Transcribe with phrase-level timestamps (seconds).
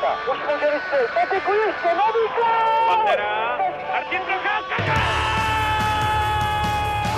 [0.00, 0.32] Procházka.
[0.32, 1.10] Už může vystřelit.
[1.14, 2.86] Patiku ještě, nový gol!
[2.88, 3.58] Pantera,
[3.92, 4.94] Martin Procházka,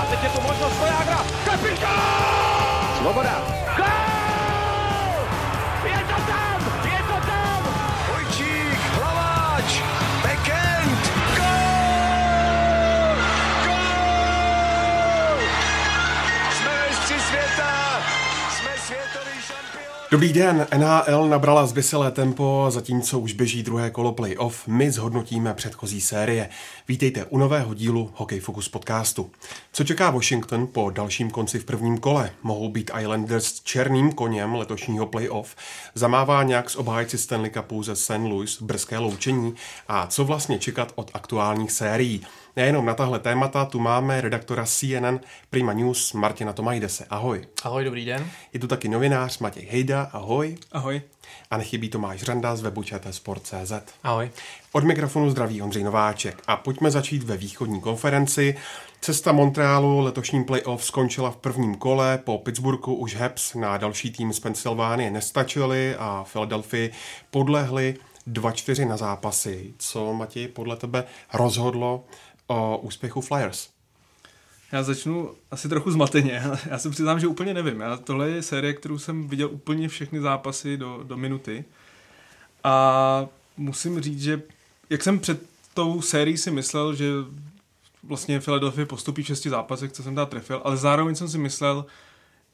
[0.00, 1.18] A teď je tu možnost Vojágra.
[1.44, 2.96] Kapitán!
[2.98, 3.67] Svoboda.
[20.10, 26.00] Dobrý den, NHL nabrala zbyselé tempo, zatímco už běží druhé kolo playoff, my zhodnotíme předchozí
[26.00, 26.48] série.
[26.88, 29.30] Vítejte u nového dílu Hockey Focus podcastu.
[29.72, 32.30] Co čeká Washington po dalším konci v prvním kole?
[32.42, 35.56] Mohou být Islanders černým koněm letošního playoff?
[35.94, 38.10] Zamává nějak z obhájci Stanley Cupu ze St.
[38.10, 39.54] Louis brzké loučení?
[39.88, 42.26] A co vlastně čekat od aktuálních sérií?
[42.58, 47.06] Nejenom na tahle témata tu máme redaktora CNN Prima News Martina Tomajdese.
[47.10, 47.46] Ahoj.
[47.62, 48.30] Ahoj, dobrý den.
[48.52, 50.10] Je tu taky novinář Matěj Hejda.
[50.12, 50.56] Ahoj.
[50.72, 51.02] Ahoj.
[51.50, 53.72] A nechybí Tomáš Řanda z webu Sport.cz.
[54.02, 54.30] Ahoj.
[54.72, 58.56] Od mikrofonu zdraví Ondřej Nováček a pojďme začít ve východní konferenci.
[59.00, 64.32] Cesta Montrealu letošním playoff skončila v prvním kole, po Pittsburghu už Habs na další tým
[64.32, 66.88] z Pensylvánie nestačili a Philadelphia
[67.30, 67.96] podlehli
[68.32, 69.74] 2-4 na zápasy.
[69.78, 72.04] Co, Matěj, podle tebe rozhodlo
[72.48, 73.68] o úspěchu Flyers?
[74.72, 76.42] Já začnu asi trochu zmateně.
[76.70, 77.80] Já se přiznám, že úplně nevím.
[77.80, 81.64] Já, tohle je série, kterou jsem viděl úplně všechny zápasy do, do minuty.
[82.64, 83.26] A
[83.56, 84.42] musím říct, že
[84.90, 85.42] jak jsem před
[85.74, 87.06] tou sérií si myslel, že
[88.02, 91.86] vlastně Philadelphia postupí v šesti zápasech, co jsem tam trefil, ale zároveň jsem si myslel,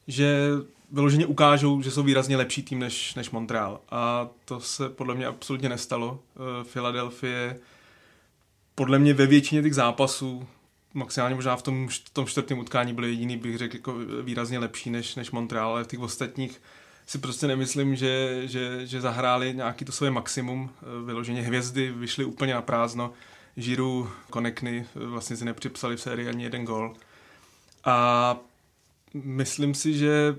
[0.07, 0.49] že
[0.91, 3.79] vyloženě ukážou, že jsou výrazně lepší tým než, než Montreal.
[3.89, 6.19] A to se podle mě absolutně nestalo.
[6.35, 7.53] Eh, Philadelphia
[8.75, 10.47] podle mě ve většině těch zápasů
[10.93, 14.89] maximálně možná v tom, v tom čtvrtém utkání byl jediný, bych řekl, jako výrazně lepší
[14.89, 16.61] než, než Montreal, ale v těch ostatních
[17.05, 20.69] si prostě nemyslím, že, že, že zahráli nějaký to svoje maximum.
[21.05, 23.13] Vyloženě hvězdy vyšly úplně na prázdno.
[23.57, 26.93] Žiru, Konekny vlastně si nepřipsali v sérii ani jeden gol.
[27.83, 28.37] A
[29.13, 30.35] myslím si, že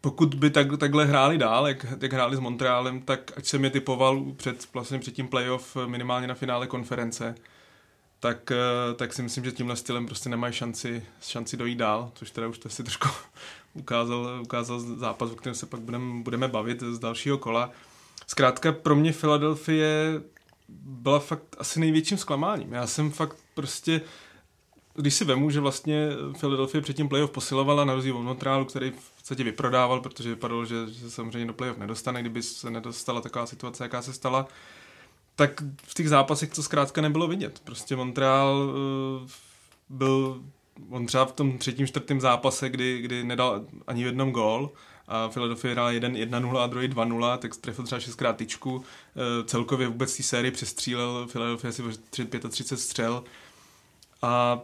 [0.00, 3.70] pokud by tak, takhle hráli dál, jak, jak hráli s Montrealem, tak ať jsem je
[3.70, 7.34] typoval před, vlastně před tím playoff minimálně na finále konference,
[8.20, 8.52] tak,
[8.96, 12.58] tak si myslím, že tímhle stylem prostě nemají šanci, šanci dojít dál, což teda už
[12.58, 13.08] to si trošku
[13.74, 17.70] ukázal, ukázal zápas, o kterém se pak budem, budeme bavit z dalšího kola.
[18.26, 19.86] Zkrátka pro mě Philadelphia
[20.68, 22.72] byla fakt asi největším zklamáním.
[22.72, 24.00] Já jsem fakt prostě,
[24.94, 26.08] když si vemu, že vlastně
[26.40, 28.92] Philadelphia předtím playoff posilovala na rozdíl od Montrealu, který
[29.28, 33.84] podstatě vyprodával, protože vypadalo, že, že samozřejmě do playoff nedostane, kdyby se nedostala taková situace,
[33.84, 34.46] jaká se stala,
[35.36, 37.60] tak v těch zápasech to zkrátka nebylo vidět.
[37.64, 38.56] Prostě Montreal
[39.22, 39.28] uh,
[39.88, 40.42] byl
[40.90, 44.72] on třeba v tom třetím, čtvrtém zápase, kdy, kdy nedal ani v jednom gól,
[45.08, 48.84] a Philadelphia hrál jeden 1-0 a druhý 2-0, tak trefil třeba šestkrát tyčku.
[49.44, 53.24] Celkově vůbec té sérii přestřílel, Philadelphia si 35 střel.
[54.22, 54.60] A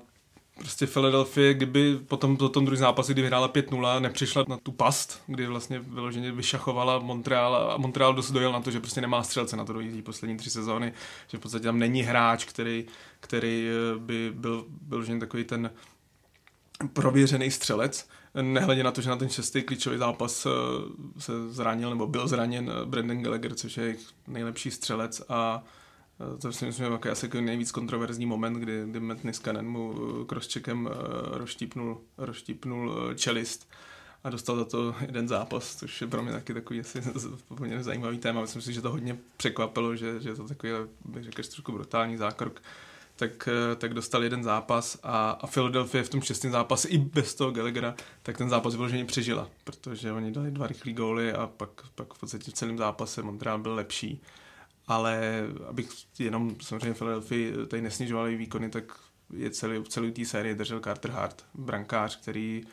[0.58, 5.22] prostě Philadelphia, kdyby potom po tom druhém zápase, kdy vyhrála 5-0, nepřišla na tu past,
[5.26, 9.56] kdy vlastně vyloženě vyšachovala Montreal a Montreal dost dojel na to, že prostě nemá střelce
[9.56, 10.92] na to dojít poslední tři sezóny,
[11.28, 12.86] že v podstatě tam není hráč, který,
[13.20, 15.70] který by byl vyloženě takový ten
[16.92, 18.08] prověřený střelec,
[18.42, 20.46] nehledě na to, že na ten šestý klíčový zápas
[21.18, 25.64] se zranil nebo byl zraněn Brandon Gallagher, což je nejlepší střelec a
[26.40, 29.94] to si myslím, že je asi nejvíc kontroverzní moment, kdy, kdy Matt Niskanen mu
[30.28, 30.90] crosscheckem
[31.30, 33.68] rozštípnul, rozštípnul čelist
[34.24, 37.02] a dostal za to jeden zápas, což je pro mě taky takový asi
[37.48, 38.40] poměrně zajímavý téma.
[38.40, 40.72] Myslím si, že to hodně překvapilo, že, že to takový,
[41.04, 42.62] bych řekl, trošku brutální zákrok
[43.16, 43.48] tak,
[43.78, 47.94] tak dostal jeden zápas a, a Philadelphia v tom šestém zápase i bez toho Gallaghera,
[48.22, 52.18] tak ten zápas vyloženě přežila, protože oni dali dva rychlé góly a pak, pak v
[52.18, 54.22] podstatě v celém zápase Montreal byl lepší.
[54.86, 58.84] Ale abych jenom samozřejmě Philadelphia tady nesnižoval její výkony, tak
[59.32, 62.64] je celý, v celé té sérii držel Carter Hart, brankář, který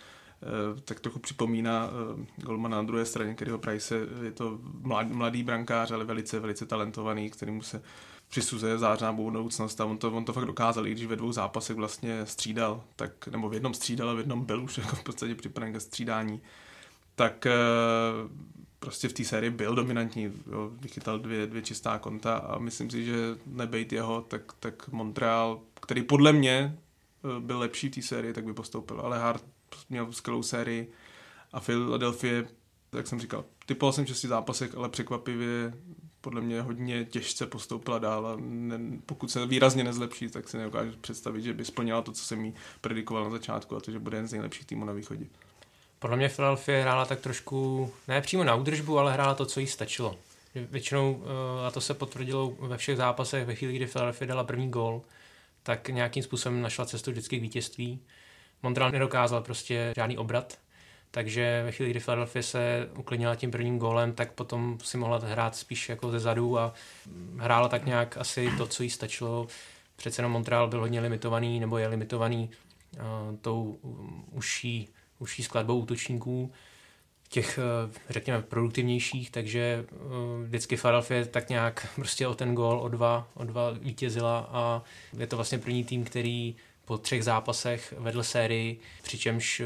[0.85, 1.89] tak trochu připomíná
[2.35, 7.29] golmana na druhé straně, kterého Price je to mladý, mladý brankář, ale velice, velice talentovaný,
[7.29, 7.81] kterýmu se
[8.27, 11.75] přisuzuje zářná budoucnost a on to, on to fakt dokázal, i když ve dvou zápasech
[11.75, 15.35] vlastně střídal, tak, nebo v jednom střídal a v jednom byl už jako v podstatě
[15.35, 16.41] připraven ke střídání,
[17.15, 17.47] tak
[18.81, 23.05] prostě v té sérii byl dominantní, jo, vychytal dvě, dvě čistá konta a myslím si,
[23.05, 26.77] že nebejt jeho, tak, tak Montreal, který podle mě
[27.39, 29.45] byl lepší v té sérii, tak by postoupil, ale Hart
[29.89, 30.91] měl skvělou sérii
[31.53, 32.43] a Philadelphia,
[32.93, 35.73] jak jsem říkal, typoval jsem šesti zápasech, ale překvapivě
[36.21, 40.91] podle mě hodně těžce postoupila dál a ne, pokud se výrazně nezlepší, tak si nedokážu
[41.01, 44.17] představit, že by splnila to, co jsem jí predikoval na začátku a to, že bude
[44.17, 45.25] jeden z nejlepších týmů na východě.
[46.01, 49.67] Podle mě Philadelphia hrála tak trošku, ne přímo na údržbu, ale hrála to, co jí
[49.67, 50.15] stačilo.
[50.55, 51.23] Většinou,
[51.67, 55.01] a to se potvrdilo ve všech zápasech, ve chvíli, kdy Philadelphia dala první gol,
[55.63, 57.99] tak nějakým způsobem našla cestu vždycky k vítězství.
[58.63, 60.57] Montreal nedokázal prostě žádný obrat,
[61.11, 65.55] takže ve chvíli, kdy Philadelphia se uklidnila tím prvním gólem, tak potom si mohla hrát
[65.55, 66.73] spíš jako ze zadu a
[67.37, 69.47] hrála tak nějak asi to, co jí stačilo.
[69.95, 72.49] Přece jenom Montreal byl hodně limitovaný, nebo je limitovaný
[72.93, 73.01] uh,
[73.41, 73.79] tou
[74.31, 74.89] užší,
[75.21, 76.51] užší skladbou útočníků,
[77.29, 82.89] těch, uh, řekněme, produktivnějších, takže uh, vždycky Philadelphia tak nějak prostě o ten gól, o
[82.89, 84.83] dva, o dva vítězila a
[85.17, 89.61] je to vlastně první tým, který po třech zápasech vedl sérii, přičemž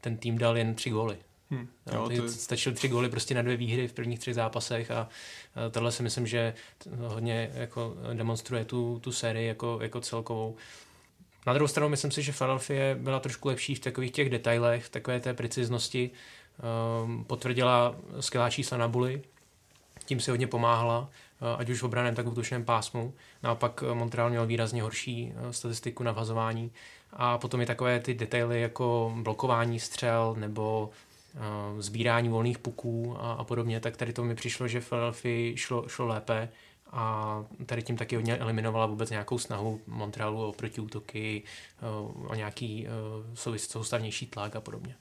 [0.00, 1.16] ten tým dal jen tři góly.
[1.50, 1.68] Hmm.
[1.92, 2.28] Jo, to je...
[2.28, 5.08] Stačily tři góly prostě na dvě výhry v prvních třech zápasech a
[5.70, 6.54] tohle si myslím, že
[6.96, 10.56] hodně jako demonstruje tu, tu sérii jako, jako celkovou.
[11.46, 14.88] Na druhou stranu myslím si, že Philadelphia byla trošku lepší v takových těch detailech, v
[14.88, 16.10] takové té preciznosti.
[17.04, 19.22] Um, potvrdila skvělá čísla na buly,
[20.04, 21.08] tím si hodně pomáhala,
[21.56, 23.14] ať už v obraném, tak v útočném pásmu.
[23.42, 26.72] Naopak Montreal měl výrazně horší statistiku na vazování.
[27.12, 30.90] A potom je takové ty detaily jako blokování střel nebo
[31.78, 36.06] sbírání volných puků a, a podobně, tak tady to mi přišlo, že Philadelphia šlo, šlo
[36.06, 36.48] lépe
[36.92, 41.42] a tady tím taky hodně eliminovala vůbec nějakou snahu Montrealu o protiútoky,
[42.02, 44.94] uh, o nějaký uh, soustavnější tlak a podobně.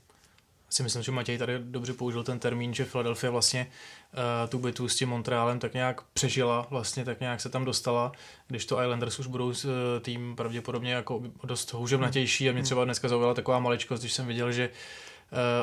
[0.69, 4.87] Si myslím, že Matěj tady dobře použil ten termín, že Philadelphia vlastně uh, tu bitvu
[4.87, 8.11] s tím Montrealem tak nějak přežila, vlastně tak nějak se tam dostala,
[8.47, 9.53] když to Islanders už budou uh,
[10.01, 14.51] tým pravděpodobně jako dost houževnatější a mě třeba dneska zaujala taková maličkost, když jsem viděl,
[14.51, 14.75] že uh,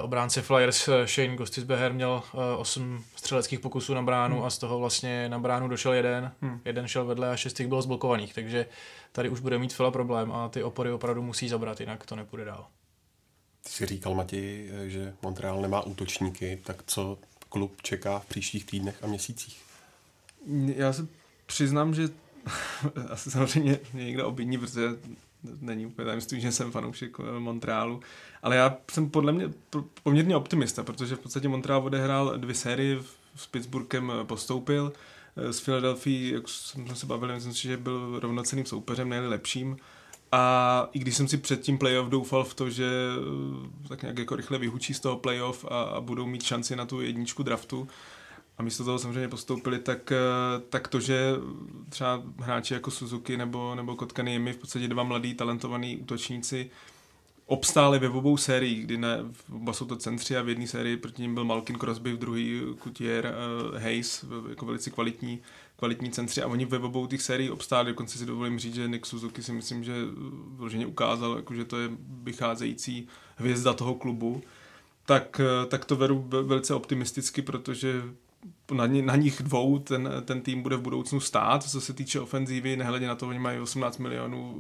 [0.03, 4.45] obránce Flyers Shane Gostisbeher měl uh, 8 střeleckých pokusů na bránu hmm.
[4.45, 6.61] a z toho vlastně na bránu došel jeden, hmm.
[6.65, 8.67] jeden šel vedle a šest bylo zblokovaných, takže
[9.13, 12.45] tady už bude mít Fila problém a ty opory opravdu musí zabrat, jinak to nepůjde
[12.45, 12.67] dál.
[13.63, 17.19] Ty jsi říkal, Mati, že Montreal nemá útočníky, tak co
[17.49, 19.63] klub čeká v příštích týdnech a měsících?
[20.77, 21.07] Já se
[21.47, 22.09] přiznám, že
[23.11, 24.89] asi samozřejmě mě někdo obviní, protože
[25.61, 28.01] není úplně tajemství, že jsem fanoušek eh, Montrealu,
[28.43, 29.53] ale já jsem podle mě
[30.03, 32.99] poměrně optimista, protože v podstatě Montreal odehrál dvě série,
[33.37, 34.93] s Pittsburghem eh, postoupil,
[35.37, 39.71] s eh, Philadelphia, jak jsme se bavili, myslím si, že byl rovnoceným soupeřem, nejlepším.
[39.71, 39.87] lepším,
[40.33, 42.91] a i když jsem si před tím playoff doufal v to, že
[43.89, 47.01] tak nějak jako rychle vyhučí z toho playoff a, a budou mít šanci na tu
[47.01, 47.89] jedničku draftu,
[48.59, 50.17] a místo toho samozřejmě postoupili, tak, eh,
[50.69, 51.33] tak to, že
[51.89, 56.71] třeba hráči jako Suzuki nebo, nebo Kotkaniemi, v podstatě dva mladí talentovaní útočníci,
[57.47, 59.19] obstáli ve obou sériích, kdy ne,
[59.53, 62.75] oba jsou to centři a v jedné sérii proti ním byl Malkin Crosby, v druhé
[62.79, 63.35] Kutier
[63.71, 65.43] uh, Hayes, jako velice kvalitní
[65.77, 66.43] kvalitní centři.
[66.43, 69.53] A oni ve obou těch sérií obstáli, dokonce si dovolím říct, že Nick Suzuki si
[69.53, 69.95] myslím, že
[70.47, 71.91] vloženě ukázal, jako, že to je
[72.23, 74.43] vycházející hvězda toho klubu,
[75.07, 78.03] tak, tak to veru velice optimisticky, protože
[78.73, 82.77] na, na nich dvou ten, ten tým bude v budoucnu stát, co se týče ofenzívy,
[82.77, 84.57] nehledě na to, oni mají 18 milionů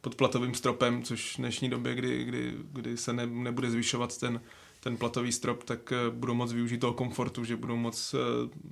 [0.00, 4.40] pod platovým stropem, což v dnešní době, kdy, kdy, kdy se ne, nebude zvyšovat ten,
[4.80, 8.18] ten platový strop, tak eh, budou moc využít toho komfortu, že budou moc eh,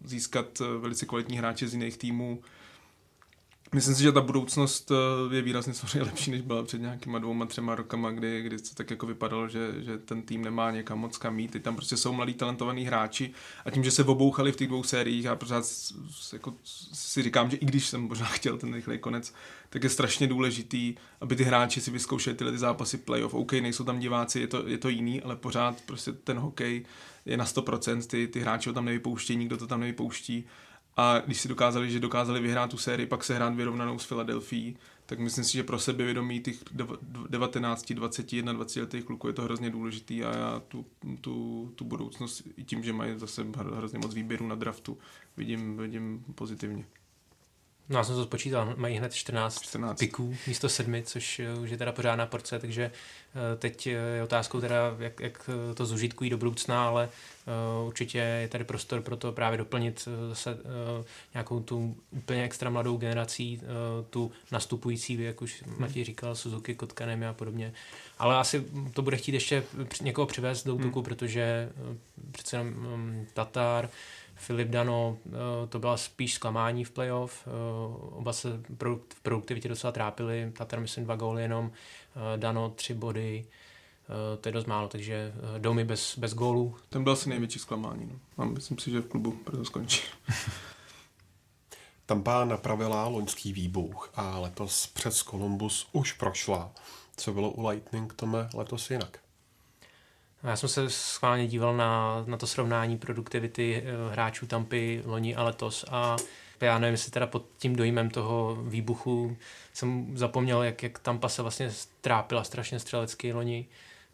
[0.04, 2.42] získat eh, velice kvalitní hráče z jiných týmů.
[3.74, 4.92] Myslím si, že ta budoucnost
[5.30, 8.90] je výrazně samozřejmě lepší, než byla před nějakýma dvouma, třema rokama, kdy, kdy to tak
[8.90, 11.50] jako vypadalo, že, že ten tým nemá někam moc kam mít.
[11.50, 13.30] Teď tam prostě jsou mladí talentovaní hráči
[13.64, 15.64] a tím, že se obouchali v těch dvou sériích, já pořád
[16.32, 16.54] jako
[16.92, 19.34] si říkám, že i když jsem možná chtěl ten rychlej konec,
[19.70, 23.34] tak je strašně důležitý, aby ty hráči si vyzkoušeli tyhle ty zápasy playoff.
[23.34, 26.84] OK, nejsou tam diváci, je to, je to jiný, ale pořád prostě ten hokej
[27.26, 30.46] je na 100%, ty, ty hráči ho tam nevypouští, nikdo to tam nevypouští.
[31.00, 34.76] A když si dokázali, že dokázali vyhrát tu sérii, pak se hrát vyrovnanou s Filadelfií,
[35.06, 36.56] tak myslím si, že pro sebevědomí těch
[37.28, 40.86] 19, 21, 20 letých kluků je to hrozně důležitý a já tu,
[41.20, 44.98] tu, tu budoucnost i tím, že mají zase hrozně moc výběrů na draftu,
[45.36, 46.84] vidím, vidím pozitivně.
[47.90, 49.98] No já jsem to spočítal, mají hned 14, 14.
[49.98, 54.60] piků místo sedmi, což eh, už je teda pořádná porce, takže eh, teď je otázkou
[54.60, 57.08] teda, jak, jak to zužitkují do budoucna, ale
[57.86, 60.58] určitě je tady prostor pro to právě doplnit zase
[61.34, 63.60] nějakou tu úplně extra mladou generací,
[64.10, 65.76] tu nastupující, jak už hmm.
[65.78, 67.72] Matěj říkal, Suzuki, Kotkanem a podobně.
[68.18, 69.64] Ale asi to bude chtít ještě
[70.02, 71.04] někoho přivést do útoku, hmm.
[71.04, 71.72] protože
[72.32, 73.88] přece jenom um, Tatar,
[74.40, 77.50] Filip Dano, eh, to byla spíš zklamání v playoff, eh,
[78.10, 78.62] oba se
[79.10, 83.46] v produktivitě docela trápili, Tatar myslím dva góly jenom, eh, Dano tři body,
[84.40, 86.76] to je dost málo, takže domy bez, bez gólů.
[86.88, 88.06] Ten byl asi největší zklamání.
[88.12, 88.44] No.
[88.44, 90.02] A myslím si, že v klubu proto skončí.
[92.06, 96.72] Tampa napravila loňský výbuch a letos přes Columbus už prošla.
[97.16, 99.18] Co bylo u Lightning, Tome, letos jinak?
[100.42, 105.42] Já jsem se schválně díval na, na to srovnání produktivity eh, hráčů Tampy loni a
[105.42, 106.16] letos a
[106.60, 109.36] já nevím, jestli teda pod tím dojmem toho výbuchu
[109.72, 111.70] jsem zapomněl, jak, jak Tampa se vlastně
[112.00, 113.66] trápila strašně střelecky loni.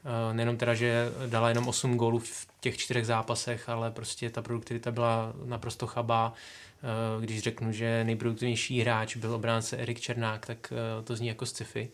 [0.04, 4.42] Eh, nejenom teda, že dala jenom 8 gólů v těch čtyřech zápasech, ale prostě ta
[4.42, 6.32] produktivita byla naprosto chabá.
[6.32, 10.72] Eh, když řeknu, že nejproduktivnější hráč byl obránce Erik Černák, tak
[11.04, 11.88] to zní jako sci-fi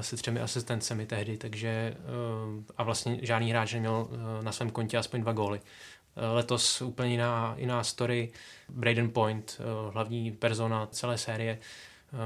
[0.00, 1.96] se třemi asistencemi tehdy, takže
[2.76, 4.08] a vlastně žádný hráč neměl
[4.42, 5.60] na svém kontě aspoň dva góly.
[6.32, 8.32] Letos úplně jiná, jiná story.
[8.68, 9.60] Braden Point,
[9.92, 11.58] hlavní persona celé série,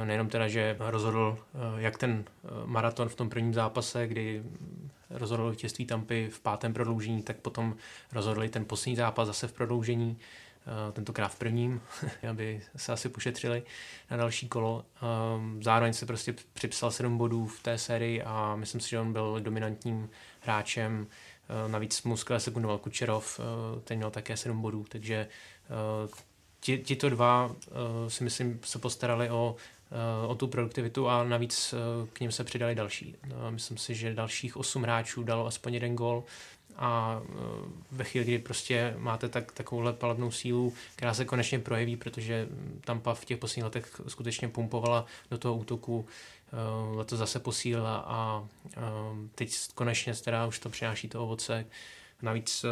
[0.04, 1.38] nejenom teda, že rozhodl
[1.76, 2.24] jak ten
[2.64, 4.42] maraton v tom prvním zápase, kdy
[5.10, 7.76] rozhodl vítězství Tampy v pátém prodloužení, tak potom
[8.12, 10.45] rozhodli ten poslední zápas zase v prodloužení Eh,
[10.92, 11.80] tentokrát v prvním,
[12.30, 13.62] aby se asi pošetřili
[14.10, 14.84] na další kolo.
[15.02, 19.12] Ehm, zároveň se prostě připsal 7 bodů v té sérii a myslím si, že on
[19.12, 21.06] byl dominantním hráčem.
[21.48, 25.28] Eh, navíc mu skvěle sekundoval Kučerov, eh, ten měl také 7 bodů, takže
[26.60, 27.56] ti, tito dva
[28.08, 29.56] si myslím se postarali o
[30.28, 31.74] o tu produktivitu a navíc
[32.12, 33.16] k ním se přidali další.
[33.50, 36.24] Myslím si, že dalších osm hráčů dalo aspoň jeden gol,
[36.78, 37.32] a e,
[37.90, 42.48] ve chvíli, kdy prostě máte tak, takovouhle palebnou sílu, která se konečně projeví, protože
[42.84, 46.06] Tampa v těch posledních letech skutečně pumpovala do toho útoku,
[46.52, 48.80] e, letos zase posílila a e,
[49.34, 51.66] teď konečně teda už to přináší to ovoce.
[52.22, 52.64] Navíc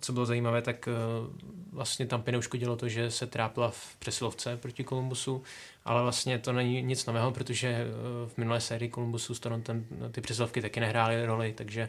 [0.00, 0.88] co bylo zajímavé, tak
[1.72, 5.42] vlastně tam neuškodilo to, že se trápila v přesilovce proti Kolumbusu,
[5.84, 7.86] ale vlastně to není nic nového, protože
[8.26, 11.88] v minulé sérii Kolumbusu s Torontem ty přesilovky taky nehrály roli, takže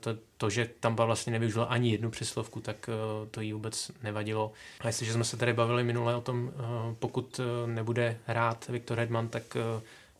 [0.00, 4.52] to, to, že Tampa vlastně nevyužila ani jednu přeslovku, tak eh, to jí vůbec nevadilo.
[4.80, 8.98] A jestliže jsme se tady bavili minule o tom, eh, pokud eh, nebude hrát Viktor
[8.98, 9.56] Hedman, tak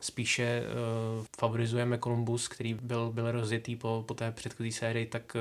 [0.00, 0.62] spíše
[1.38, 5.36] favorizujeme Columbus, který byl, byl rozjetý po, po té předchozí sérii, tak,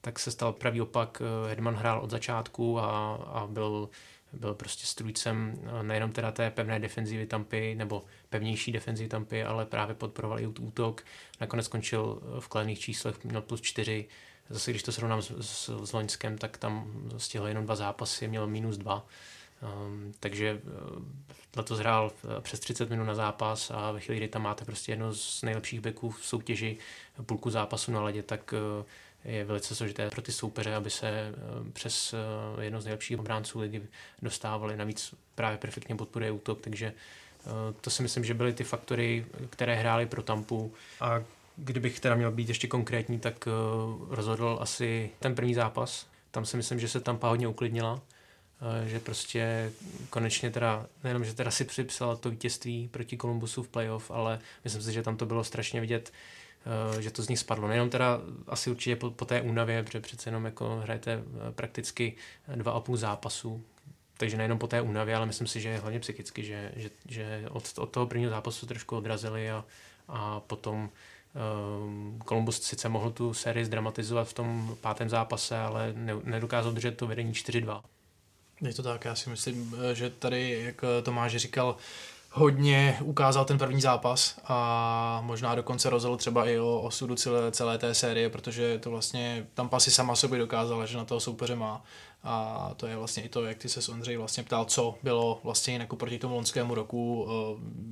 [0.00, 1.22] tak se stal pravý opak.
[1.48, 3.88] Hedman hrál od začátku a, a byl
[4.32, 9.66] byl prostě strůjcem eh, nejenom teda té pevné defenzivy Tampy, nebo pevnější defenzivy Tampy, ale
[9.66, 11.04] právě podporoval i útok.
[11.40, 14.08] Nakonec skončil v kladných číslech, měl plus čtyři.
[14.50, 18.46] Zase když to srovnám s, s, s Loňskem, tak tam stihl jenom dva zápasy, měl
[18.46, 19.06] minus dva.
[19.86, 21.02] Um, takže uh,
[21.56, 25.14] letos hrál přes 30 minut na zápas a ve chvíli, kdy tam máte prostě jedno
[25.14, 26.78] z nejlepších beků v soutěži
[27.26, 28.84] půlku zápasu na ledě, tak uh,
[29.24, 31.34] je velice složité pro ty soupeře, aby se eh,
[31.72, 32.14] přes
[32.58, 33.82] eh, jedno z nejlepších obránců ligy
[34.22, 34.76] dostávali.
[34.76, 37.50] Navíc právě perfektně podporuje útok, takže eh,
[37.80, 40.74] to si myslím, že byly ty faktory, které hrály pro Tampu.
[41.00, 41.22] A
[41.56, 43.48] kdybych teda měl být ještě konkrétní, tak
[44.08, 46.06] rozhodl asi ten první zápas.
[46.30, 48.00] Tam si myslím, že se Tampa hodně uklidnila,
[48.86, 49.72] že prostě
[50.10, 54.82] konečně teda, nejenom, že teda si připsala to vítězství proti Kolumbusu v playoff, ale myslím
[54.82, 56.12] si, že tam to bylo strašně vidět,
[57.00, 57.68] že to z nich spadlo.
[57.68, 62.16] Nejenom teda asi určitě po, po té únavě, protože přece jenom jako hrajete eh, prakticky
[62.54, 63.64] dva a půl zápasu,
[64.16, 67.72] takže nejenom po té únavě, ale myslím si, že hlavně psychicky, že, že, že od,
[67.78, 69.64] od toho prvního zápasu trošku odrazili a,
[70.08, 70.90] a potom
[71.84, 76.96] um, Columbus sice mohl tu sérii zdramatizovat v tom pátém zápase, ale ne, nedokázal držet
[76.96, 77.82] to vedení 4-2.
[78.60, 81.76] Je to tak, já si myslím, že tady, jak Tomáš říkal,
[82.32, 87.78] hodně ukázal ten první zápas a možná dokonce rozhodl třeba i o osudu celé, celé
[87.78, 91.82] té série, protože to vlastně tam pasy sama sobě dokázala, že na toho soupeře má.
[92.22, 95.72] A to je vlastně i to, jak ty se Ondřej vlastně ptal, co bylo vlastně
[95.72, 97.28] jinak proti tomu loňskému roku.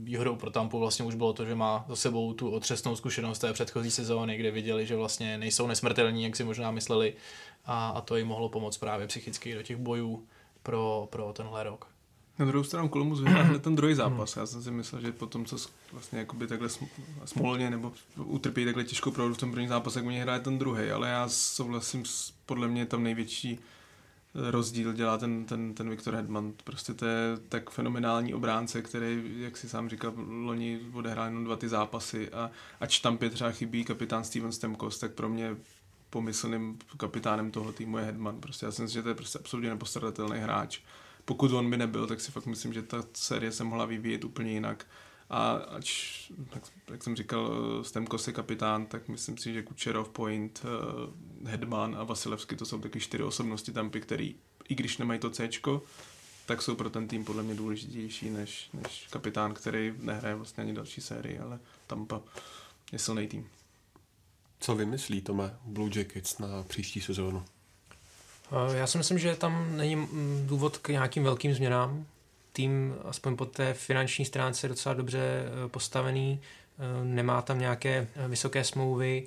[0.03, 3.53] Výhodou pro Tampu vlastně už bylo to, že má za sebou tu otřesnou zkušenost té
[3.53, 7.15] předchozí sezóny, kde viděli, že vlastně nejsou nesmrtelní, jak si možná mysleli.
[7.67, 10.27] A, a to jim mohlo pomoct právě psychicky do těch bojů
[10.63, 11.98] pro, pro tenhle rok.
[12.39, 14.37] Na druhou stranu Columbus vyhrál hned ten druhý zápas.
[14.37, 15.57] Já jsem si myslel, že potom, co
[15.93, 16.69] vlastně jakoby takhle
[17.25, 20.91] smolně nebo utrpí takhle těžkou prohru v tom prvním zápase, jak oni hraje ten druhý,
[20.91, 22.03] ale já souhlasím,
[22.47, 26.53] podle mě tam největší eh, rozdíl dělá ten, ten, ten Viktor Hedman.
[26.65, 31.57] Prostě to je tak fenomenální obránce, který, jak si sám říkal, loni odehrál jenom dva
[31.57, 35.57] ty zápasy a ač tam pět třeba chybí kapitán Steven Stemkos, tak pro mě
[36.11, 38.41] pomyslným kapitánem toho týmu je Hedman.
[38.41, 40.81] Prostě já si myslím, že to je prostě absolutně nepostradatelný hráč
[41.29, 44.53] pokud on by nebyl, tak si fakt myslím, že ta série se mohla vyvíjet úplně
[44.53, 44.87] jinak.
[45.31, 47.51] A ač, jak, jak jsem říkal,
[47.83, 52.81] Stemkos je kapitán, tak myslím si, že Kučerov, Point, uh, Hedman a Vasilevsky to jsou
[52.81, 54.37] taky čtyři osobnosti Tampy, který,
[54.69, 55.49] i když nemají to C,
[56.47, 60.73] tak jsou pro ten tým podle mě důležitější než, než kapitán, který nehraje vlastně ani
[60.73, 62.21] další sérii, ale Tampa
[62.93, 63.49] je silný tým.
[64.61, 67.45] Co vymyslí Tome Blue Jackets na příští sezónu?
[68.53, 72.07] Eh, já si myslím, že tam není mm, důvod k nějakým velkým změnám.
[72.53, 78.07] Tým aspoň po té finanční stránce je docela dobře eh, postavený, eh, nemá tam nějaké
[78.29, 79.27] vysoké smlouvy,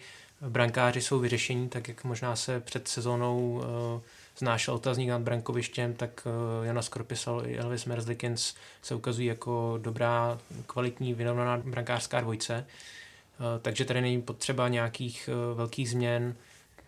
[0.50, 3.64] brankáři jsou vyřešení, tak jak možná se před sezónou
[4.38, 6.28] znášel otazník nad brankovištěm, tak
[6.64, 10.38] Jana Skorpisal i Elvis Merzlikins se ukazují jako dobrá,
[10.68, 12.66] kvalitní, vyrovnaná brankářská dvojce.
[13.62, 16.36] Takže tady není potřeba nějakých velkých změn.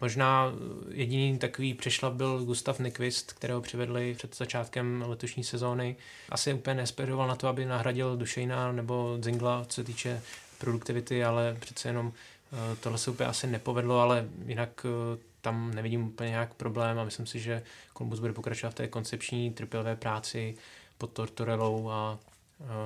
[0.03, 0.51] Možná
[0.91, 5.95] jediný takový přešlap byl Gustav Nyquist, kterého přivedli před začátkem letošní sezóny.
[6.29, 10.22] Asi úplně nesperoval na to, aby nahradil Dušejna nebo Zingla, co se týče
[10.57, 12.13] produktivity, ale přece jenom
[12.53, 17.03] Eh, tohle se úplně asi nepovedlo, ale jinak eh, tam nevidím úplně nějak problém a
[17.03, 17.63] myslím si, že
[17.98, 20.55] Columbus bude pokračovat v té koncepční trpělivé práci
[20.98, 22.19] pod Tortorellou a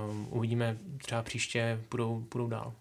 [0.09, 2.74] um, uvidíme, třeba příště půjdou, půjdou dál.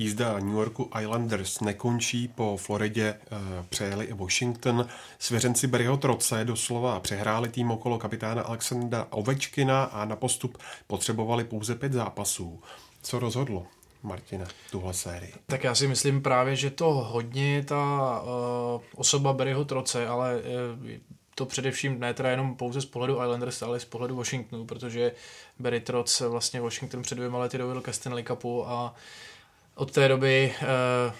[0.00, 3.38] Jízda New Yorku Islanders nekončí, po Floridě uh,
[3.68, 4.86] přejeli i Washington.
[5.18, 11.74] Svěřenci Barryho Troce doslova přehráli tým okolo kapitána Alexandra Ovečkina a na postup potřebovali pouze
[11.74, 12.62] pět zápasů.
[13.02, 13.66] Co rozhodlo?
[14.02, 15.32] Martina, tuhle sérii?
[15.46, 18.28] Tak já si myslím právě, že to hodně ta uh,
[18.94, 20.90] osoba Barryho Troce, ale uh,
[21.34, 25.12] to především ne teda jenom pouze z pohledu Islanders, ale z pohledu Washingtonu, protože
[25.58, 28.94] Barry Trotz vlastně Washington před dvěma lety dovedl ke Stanley Cupu a
[29.78, 30.66] od té doby uh,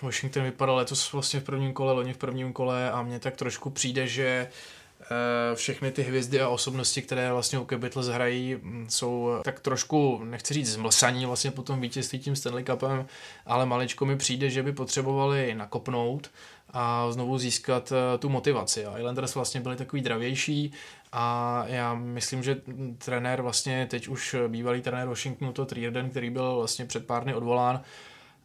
[0.03, 3.71] Washington vypadal letos vlastně v prvním kole, loni v prvním kole a mně tak trošku
[3.71, 4.79] přijde, že uh,
[5.11, 10.21] Eh, všechny ty hvězdy a osobnosti, které vlastně u Capitals hrají, mm, jsou tak trošku,
[10.25, 13.07] nechci říct zmlsaní vlastně po tom vítězství tím Stanley Cupem,
[13.47, 16.31] ale maličko mi přijde, že by potřebovali nakopnout
[16.71, 18.87] a znovu získat eh, tu motivaci.
[18.87, 20.73] A Islanders vlastně byli takový dravější
[21.13, 22.57] a já myslím, že
[22.99, 27.35] trenér vlastně teď už bývalý trenér Washingtonu, to Trierden, který byl vlastně před pár dny
[27.35, 27.81] odvolán,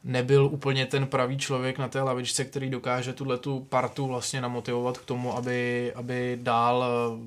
[0.04, 4.98] nebyl úplně ten pravý člověk na té lavičce, který dokáže tuhle tu partu vlastně namotivovat
[4.98, 7.18] k tomu, aby, aby dál eh,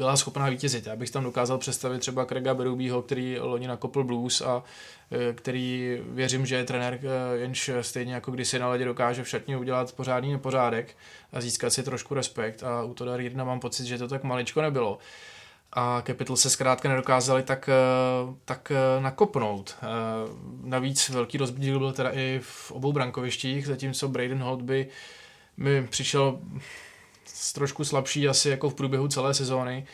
[0.00, 0.86] byla schopná vítězit.
[0.86, 4.62] Já bych tam dokázal představit třeba Craiga Berubího, který loni nakopl blues a
[5.10, 9.28] eh, který věřím, že je trenér, eh, jenž stejně jako kdysi na ledě dokáže v
[9.28, 10.96] šatně udělat pořádný nepořádek
[11.32, 14.62] a získat si trošku respekt a u Toda Riedna mám pocit, že to tak maličko
[14.62, 14.98] nebylo
[15.72, 19.76] a Capital se zkrátka nedokázali tak, eh, tak eh, nakopnout.
[19.82, 19.86] Eh,
[20.62, 24.88] navíc velký rozdíl byl teda i v obou brankovištích, zatímco Braden Holtby
[25.56, 26.38] mi přišel
[27.54, 29.86] trošku slabší asi jako v průběhu celé sezóny,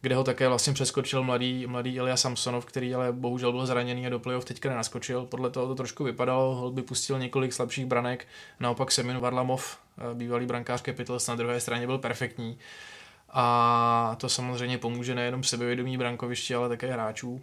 [0.00, 4.10] kde ho také vlastně přeskočil mladý, mladý Ilya Samsonov, který ale bohužel byl zraněný a
[4.10, 5.26] do playoff teďka nenaskočil.
[5.26, 8.26] Podle toho to trošku vypadalo, Holtby pustil několik slabších branek,
[8.60, 9.78] naopak Semin Varlamov,
[10.14, 12.58] bývalý brankář Capitals na druhé straně byl perfektní
[13.32, 17.40] a to samozřejmě pomůže nejenom sebevědomí brankovišti, ale také hráčů.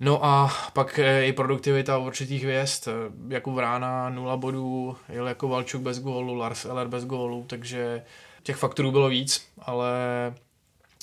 [0.00, 2.88] No a pak i produktivita určitých hvězd,
[3.28, 8.02] jako Vrána 0 bodů, jel jako Valčuk bez gólu, Lars Eller bez gólu, takže
[8.42, 9.90] těch faktorů bylo víc, ale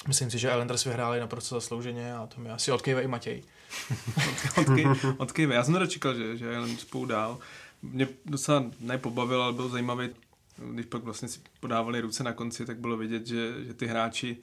[0.08, 3.44] myslím si, že Islanders vyhráli naprosto zaslouženě a to mi asi odkejve i Matěj.
[5.18, 7.38] odkejve, já jsem nedočekal, že, že Islanders půjdu dál.
[7.82, 10.10] Mě docela nepobavil, ale byl zajímavý
[10.58, 14.38] když pak vlastně si podávali ruce na konci, tak bylo vidět, že, že ty hráči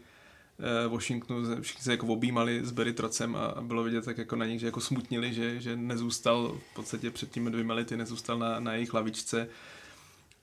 [0.59, 4.47] eh, Washingtonu všichni se jako objímali s Barry Trocem a bylo vidět tak jako na
[4.47, 8.61] nich, že jako smutnili, že, že nezůstal v podstatě před těmi dvěma lety, nezůstal na,
[8.61, 9.49] na jejich lavičce.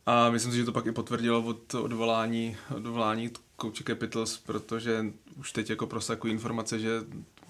[0.05, 5.05] A myslím si, že to pak i potvrdilo od odvolání, odvolání kouče Capitals, protože
[5.37, 6.89] už teď jako prosakují informace, že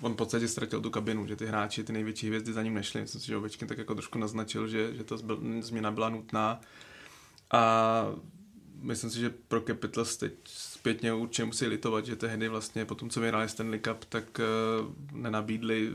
[0.01, 3.01] on v podstatě ztratil tu kabinu, že ty hráči, ty největší hvězdy za ním nešli.
[3.01, 5.15] Myslím si, že Ovečkin tak jako trošku naznačil, že, že ta
[5.59, 6.61] změna byla nutná
[7.55, 8.05] a
[8.81, 13.09] myslím si, že pro Capitals teď zpětně určitě musí litovat, že tehdy vlastně po tom,
[13.09, 15.91] co vyhráli Stanley Cup, tak uh, nenabídli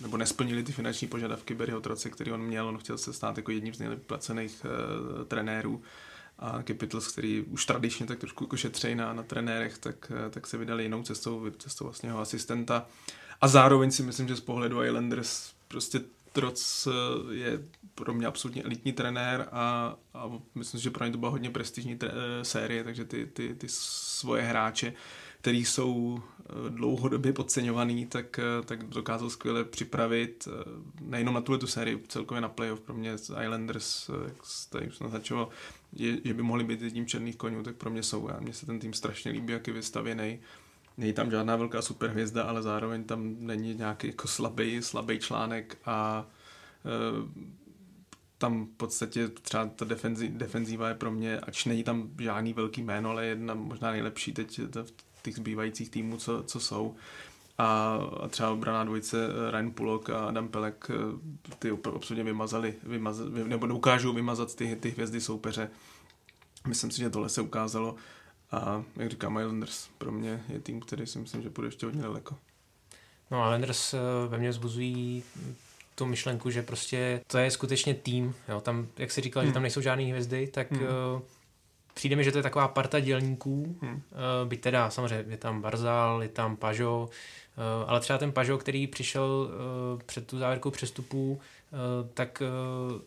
[0.00, 2.68] nebo nesplnili ty finanční požadavky Barryho Troce, který on měl.
[2.68, 5.82] On chtěl se stát jako jedním z nejlépe placených uh, trenérů
[6.38, 10.46] a Capitals, který už tradičně tak trošku jako šetří na, na trenérech, tak, uh, tak
[10.46, 12.86] se vydali jinou cestou, cestou vlastně jeho asistenta.
[13.40, 16.00] A zároveň si myslím, že z pohledu Islanders prostě
[16.32, 17.64] Troc eh, je
[17.94, 21.96] pro mě absolutně elitní trenér a, a myslím, že pro ně to byla hodně prestižní
[21.98, 24.92] tre- eh, série, takže ty, ty, ty svoje hráče,
[25.40, 30.48] který jsou eh, dlouhodobě podceňovaný, tak, tak dokázal skvěle připravit
[31.00, 34.36] nejenom na tuhle tu sérii, celkově na playoff pro mě Islanders, jak
[34.70, 35.48] tady už naznačoval,
[35.92, 38.28] je, že by mohli být jedním černých konňů, tak pro mě jsou.
[38.28, 40.40] A mně se ten tým strašně líbí, jak je vystavěný.
[41.00, 46.26] Není tam žádná velká superhvězda, ale zároveň tam není nějaký jako slabý, slabý článek a
[46.84, 47.50] e,
[48.38, 52.82] tam v podstatě třeba ta defenzi, defenzíva je pro mě, ač není tam žádný velký
[52.82, 54.60] jméno, ale jedna možná nejlepší teď
[55.14, 56.94] v těch zbývajících týmů, co, co jsou.
[57.58, 60.94] A, a třeba obraná dvojice e, Ryan Pulok a Adam Pelek e,
[61.58, 65.70] ty absolutně vymazali, vymazali nebo dokážou vymazat ty, ty hvězdy soupeře.
[66.68, 67.96] Myslím si, že tohle se ukázalo
[68.52, 72.02] a jak říkám, Islanders pro mě je tým, který si myslím, že půjde ještě hodně
[72.02, 72.36] daleko.
[73.30, 75.22] No Islanders eh, ve mně vzbuzují
[75.94, 78.34] tu myšlenku, že prostě to je skutečně tým.
[78.48, 78.60] Jo?
[78.60, 79.50] Tam, jak si říkal, hmm.
[79.50, 80.82] že tam nejsou žádné hvězdy, tak hmm.
[80.82, 81.22] uh,
[81.94, 83.76] přijde mi, že to je taková parta dělníků.
[83.82, 83.94] Hmm.
[83.94, 88.58] Uh, byť teda samozřejmě je tam Barzal, je tam Pažo, uh, ale třeba ten Pažo,
[88.58, 89.50] který přišel
[89.94, 92.42] uh, před tu závěrkou přestupů, uh, tak
[92.92, 93.00] uh,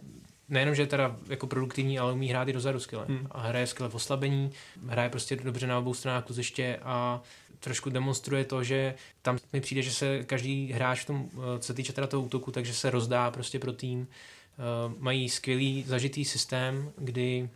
[0.50, 3.06] nejenom, že je teda jako produktivní, ale umí hrát i dozadu skvěle.
[3.08, 3.28] Hmm.
[3.32, 4.52] A hraje skvěle v oslabení,
[4.88, 7.22] hraje prostě dobře na obou stranách kluziště a
[7.60, 11.68] trošku demonstruje to, že tam mi přijde, že se každý hráč v tom, eh, co
[11.68, 14.08] se týče teda toho útoku, takže se rozdá prostě pro tým.
[14.58, 17.50] Uh, mají skvělý zažitý systém, kdy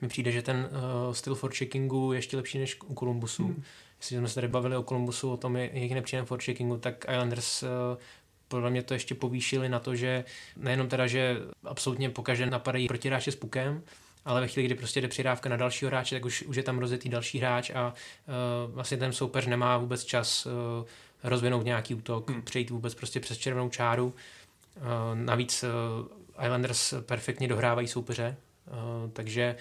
[0.00, 3.44] mi přijde, že ten uh, styl forecheckingu je ještě lepší než u Columbusu.
[3.44, 3.62] Hmm.
[4.00, 7.64] Jestli jsme se tady bavili o Columbusu, o tom, jak je nepříjemný forecheckingu, tak Islanders
[8.54, 10.24] podle mě to ještě povýšili na to, že
[10.56, 13.82] nejenom teda, že absolutně pokaždé napadají protiráče s pukem,
[14.24, 16.78] ale ve chvíli, kdy prostě jde přidávka na dalšího hráče, tak už, už je tam
[16.78, 20.52] rozjetý další hráč a uh, vlastně ten soupeř nemá vůbec čas uh,
[21.24, 22.42] rozvinout nějaký útok, hmm.
[22.42, 24.14] přejít vůbec prostě přes červenou čáru.
[24.76, 24.82] Uh,
[25.14, 28.36] navíc uh, Islanders perfektně dohrávají soupeře,
[28.66, 29.56] Uh, takže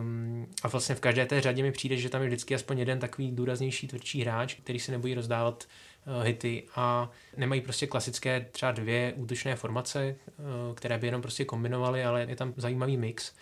[0.00, 2.98] um, a vlastně v každé té řadě mi přijde, že tam je vždycky aspoň jeden
[2.98, 5.64] takový důraznější, tvrdší hráč, který se nebojí rozdávat
[6.22, 12.04] hity a nemají prostě klasické třeba dvě útočné formace, uh, které by jenom prostě kombinovaly,
[12.04, 13.32] ale je tam zajímavý mix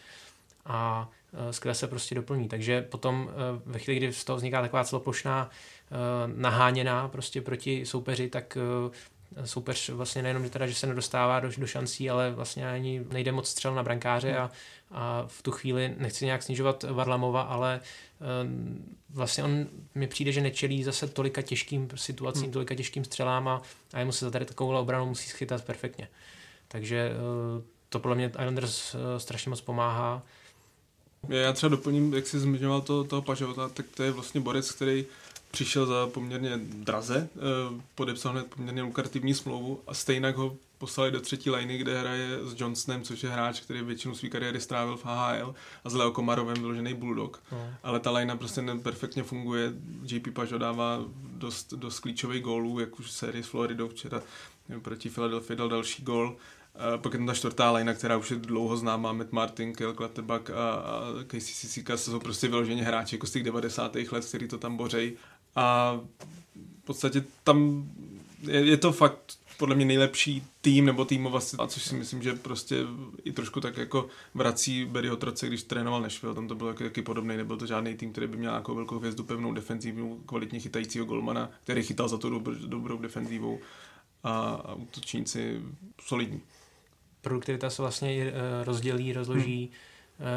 [0.64, 2.48] a uh, skvěle se prostě doplní.
[2.48, 3.30] Takže potom
[3.66, 5.50] ve chvíli, kdy z toho vzniká taková celoplošná
[6.36, 8.58] naháněná prostě proti soupeři, tak
[9.44, 13.32] soupeř vlastně nejenom, že, teda, že se nedostává do, do šancí, ale vlastně ani nejde
[13.32, 14.50] moc střel na brankáře a,
[14.90, 17.80] a v tu chvíli nechci nějak snižovat Varlamova, ale
[18.44, 22.52] um, vlastně on mi přijde, že nečelí zase tolika těžkým situacím, hmm.
[22.52, 26.08] tolika těžkým střelám a, a jemu se za tady takovou obranu musí schytat perfektně.
[26.68, 27.10] Takže
[27.56, 30.22] uh, to podle mě Islanders uh, strašně moc pomáhá.
[31.28, 35.06] Já třeba doplním, jak jsi zmiňoval to, toho Pažovata, tak to je vlastně borec, který
[35.54, 37.38] přišel za poměrně draze, eh,
[37.94, 42.60] podepsal hned poměrně lukrativní smlouvu a stejně ho poslali do třetí liney, kde hraje s
[42.60, 46.56] Johnsonem, což je hráč, který většinu své kariéry strávil v HHL a s Leo Komarovem
[46.56, 47.42] vyložený bulldog.
[47.52, 47.70] No.
[47.82, 49.72] Ale ta linea prostě perfektně funguje.
[50.02, 54.22] JP Pažo dává dost, dost klíčových gólů, jak už série s Floridou včera
[54.82, 56.36] proti Philadelphia dal další gól.
[56.94, 59.92] Uh, pak je tam ta čtvrtá lajna, která už je dlouho známá, Matt Martin, Kel
[59.92, 63.96] Klatebak a, a KCC jsou prostě vyloženě hráči jako z těch 90.
[64.10, 65.16] let, který to tam bořej
[65.56, 66.00] a
[66.82, 67.88] v podstatě tam
[68.40, 72.32] je, je to fakt podle mě nejlepší tým nebo týmová a což si myslím, že
[72.34, 72.76] prostě
[73.24, 77.36] i trošku tak jako vrací Barryho Troce, když trénoval Nashville, tam to bylo taky podobný,
[77.36, 81.50] nebyl to žádný tým, který by měl nějakou velkou hvězdu, pevnou defenzivní, kvalitně chytajícího golmana,
[81.64, 83.58] který chytal za to dobrou, dobrou defenzivou
[84.24, 85.62] a, a útočníci
[86.00, 86.40] solidní.
[87.20, 89.64] Produktivita se vlastně eh, rozdělí, rozloží.
[89.64, 89.93] Hmm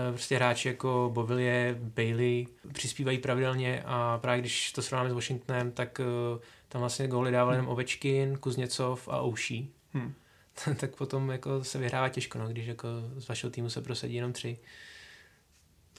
[0.10, 6.00] prostě hráči jako Bovilie, Bailey přispívají pravidelně a právě když to srovnáme s Washingtonem, tak
[6.00, 9.72] eh, tam vlastně góly dával jenom Ovečkin, Kuzněcov a Ouší.
[9.94, 10.13] Hmm.
[10.80, 14.34] tak potom jako se vyhrává těžko, no, když jako z vašeho týmu se prosadí jenom
[14.34, 14.58] tři.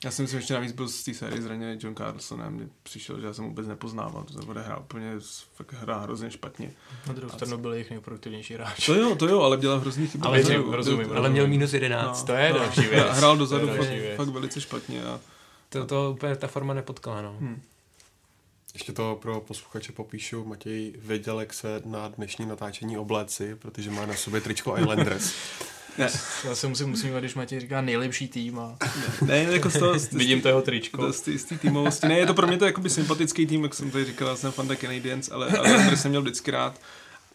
[0.05, 3.21] Já si myslím, že navíc byl z té série zraněný John Carlson a mně přišel,
[3.21, 5.13] že já jsem vůbec nepoznával, to bude hrát úplně,
[5.55, 6.73] fakt hrá hrozně špatně.
[7.07, 8.87] Na druhou stranu byl jejich nejproduktivnější hráč.
[8.87, 10.27] To jo, to jo, ale dělal hrozný chyby.
[10.27, 12.21] Ale, měl, rozumím, rozumím, ale měl minus 11.
[12.21, 13.07] No, to je no, další věc.
[13.11, 14.17] Hrál dozadu fakt, věc.
[14.17, 15.05] fakt velice špatně.
[15.05, 15.21] A...
[15.69, 17.37] To, to úplně ta forma nepotkala, no.
[17.41, 17.63] Hmm.
[18.75, 20.45] Ještě to pro posluchače popíšu.
[20.45, 25.35] Matěj věděl, jak se na dnešní natáčení obléci, protože má na sobě tričko Islanders.
[25.99, 26.09] Ne.
[26.45, 28.77] Já se musím musím když Matěj říká nejlepší tým a...
[29.23, 29.99] Ne, jako z toho...
[29.99, 31.13] Z, Vidím to jeho tričko.
[31.13, 32.09] Z té týmovosti.
[32.09, 34.53] Ne, je to pro mě to jakoby sympatický tým, jak jsem tady říkal, já jsem
[34.53, 36.81] fan Canadiens, ale, ale jsem měl vždycky rád.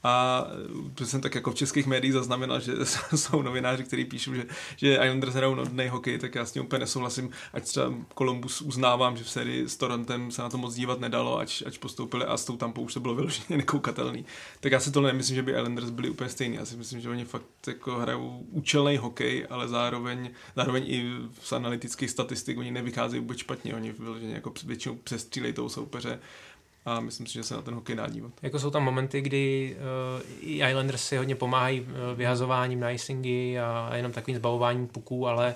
[0.04, 0.46] A
[0.96, 2.74] to jsem tak jako v českých médiích zaznamenal, že
[3.16, 6.80] jsou novináři, kteří píšou, že, že Islanders hrajou nudný hokej, tak já s tím úplně
[6.80, 7.30] nesouhlasím.
[7.54, 11.40] Ať třeba Columbus uznávám, že v sérii s Torontem se na to moc dívat nedalo,
[11.40, 14.26] ať, ať postoupili a s tou Tampou už to bylo vyloženě nekoukatelný.
[14.60, 16.56] Tak já si to nemyslím, že by Islanders byli úplně stejní.
[16.56, 21.12] Já si myslím, že oni fakt jako hrajou účelný hokej, ale zároveň, zároveň i
[21.42, 23.76] z analytických statistik oni nevycházejí vůbec špatně.
[23.76, 26.20] Oni vyloženě jako většinou přestřílejí toho soupeře
[26.86, 28.32] a myslím si, že se na ten hokej dá dívat.
[28.42, 29.76] Jako jsou tam momenty, kdy
[30.16, 34.88] uh, i Islanders si hodně pomáhají uh, vyhazováním na icingy a, a jenom takovým zbavováním
[34.88, 35.56] puků, ale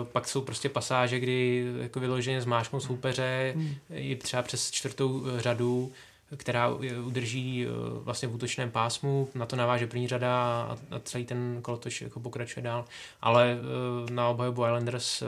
[0.00, 3.74] Uh, pak jsou prostě pasáže, kdy jako vyloženě zmášknou soupeře hmm.
[3.94, 5.92] i třeba přes čtvrtou řadu
[6.36, 6.68] která
[7.04, 12.02] udrží eh, vlastně v útočném pásmu, na to naváže první řada a celý ten kolotoč
[12.02, 12.84] jako pokračuje dál.
[13.20, 15.26] Ale eh, na obhajobu Islanders eh,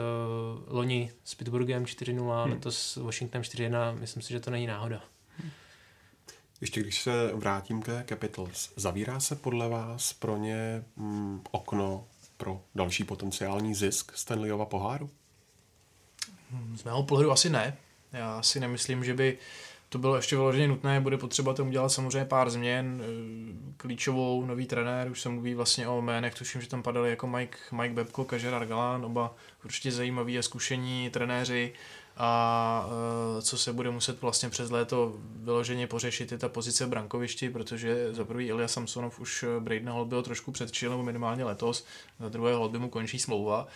[0.67, 2.53] loni s Pittsburghem 4-0, hmm.
[2.53, 5.01] letos s Washingtonem 4-1, myslím si, že to není náhoda.
[6.61, 12.05] Ještě když se vrátím ke Capitals, zavírá se podle vás pro ně mm, okno
[12.37, 15.09] pro další potenciální zisk Stanleyova poháru?
[16.75, 17.77] Z mého pohledu asi ne.
[18.13, 19.37] Já si nemyslím, že by
[19.91, 24.65] to bylo ještě vyloženě nutné, bude potřeba tomu dělat samozřejmě pár změn, eh, klíčovou nový
[24.65, 28.25] trenér, už se mluví vlastně o jménech, tuším, že tam padaly jako Mike, Mike Bebko,
[28.25, 31.73] Kažer Galán, oba určitě zajímaví a zkušení trenéři
[32.17, 32.85] a
[33.35, 37.49] uh, co se bude muset vlastně přes léto vyloženě pořešit je ta pozice v brankovišti,
[37.49, 41.85] protože za prvý Ilya Samsonov už Braden Hall byl trošku předčil, nebo minimálně letos,
[42.19, 43.67] za druhé Hall by mu končí smlouva.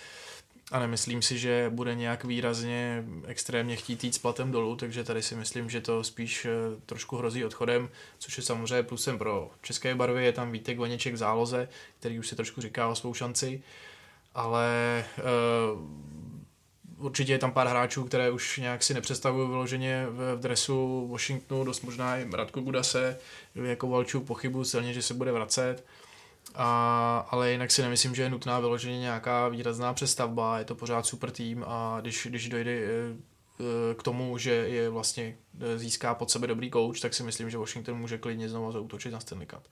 [0.72, 5.24] A nemyslím si, že bude nějak výrazně extrémně chtít jít s platem dolů, takže tady
[5.24, 6.50] si myslím, že to spíš eh,
[6.86, 11.18] trošku hrozí odchodem, což je samozřejmě plusem pro české barvy, je tam Vítek Vaněček v
[11.18, 13.64] záloze, který už si trošku říká o svou šanci,
[14.36, 20.40] ale uh, určitě je tam pár hráčů, které už nějak si nepředstavují vyloženě v, v
[20.40, 23.20] dresu Washingtonu, dost možná i Radko Gudase,
[23.56, 25.84] jako Valčů pochybu silně, že se bude vracet.
[26.58, 31.06] A, ale jinak si nemyslím, že je nutná vyloženě nějaká výrazná přestavba, je to pořád
[31.06, 32.88] super tým a když, když dojde eh,
[33.60, 37.50] eh, k tomu, že je vlastně eh, získá pod sebe dobrý coach, tak si myslím,
[37.50, 39.64] že Washington může klidně znovu zautočit na Stanley Cup.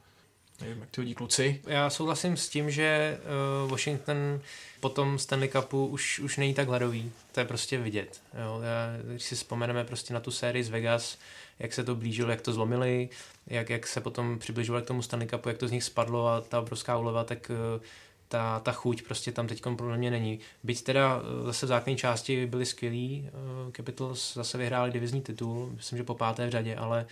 [0.61, 1.61] Nevím, jak ty hodí kluci.
[1.67, 3.19] Já souhlasím s tím, že
[3.67, 4.41] Washington
[4.79, 7.11] po tom Stanley Cupu už, už není tak hladový.
[7.31, 8.21] To je prostě vidět.
[8.45, 8.61] Jo.
[8.61, 11.17] Já, když si vzpomeneme prostě na tu sérii z Vegas,
[11.59, 13.09] jak se to blížilo, jak to zlomili,
[13.47, 16.41] jak, jak se potom přibližovali k tomu Stanley Cupu, jak to z nich spadlo a
[16.41, 17.81] ta obrovská úleva, tak eh,
[18.27, 20.39] ta, ta chuť prostě tam teď pro mě není.
[20.63, 25.71] Byť teda eh, zase v základní části byli skvělí, eh, Capitals zase vyhráli divizní titul,
[25.75, 27.05] myslím, že po páté v řadě, ale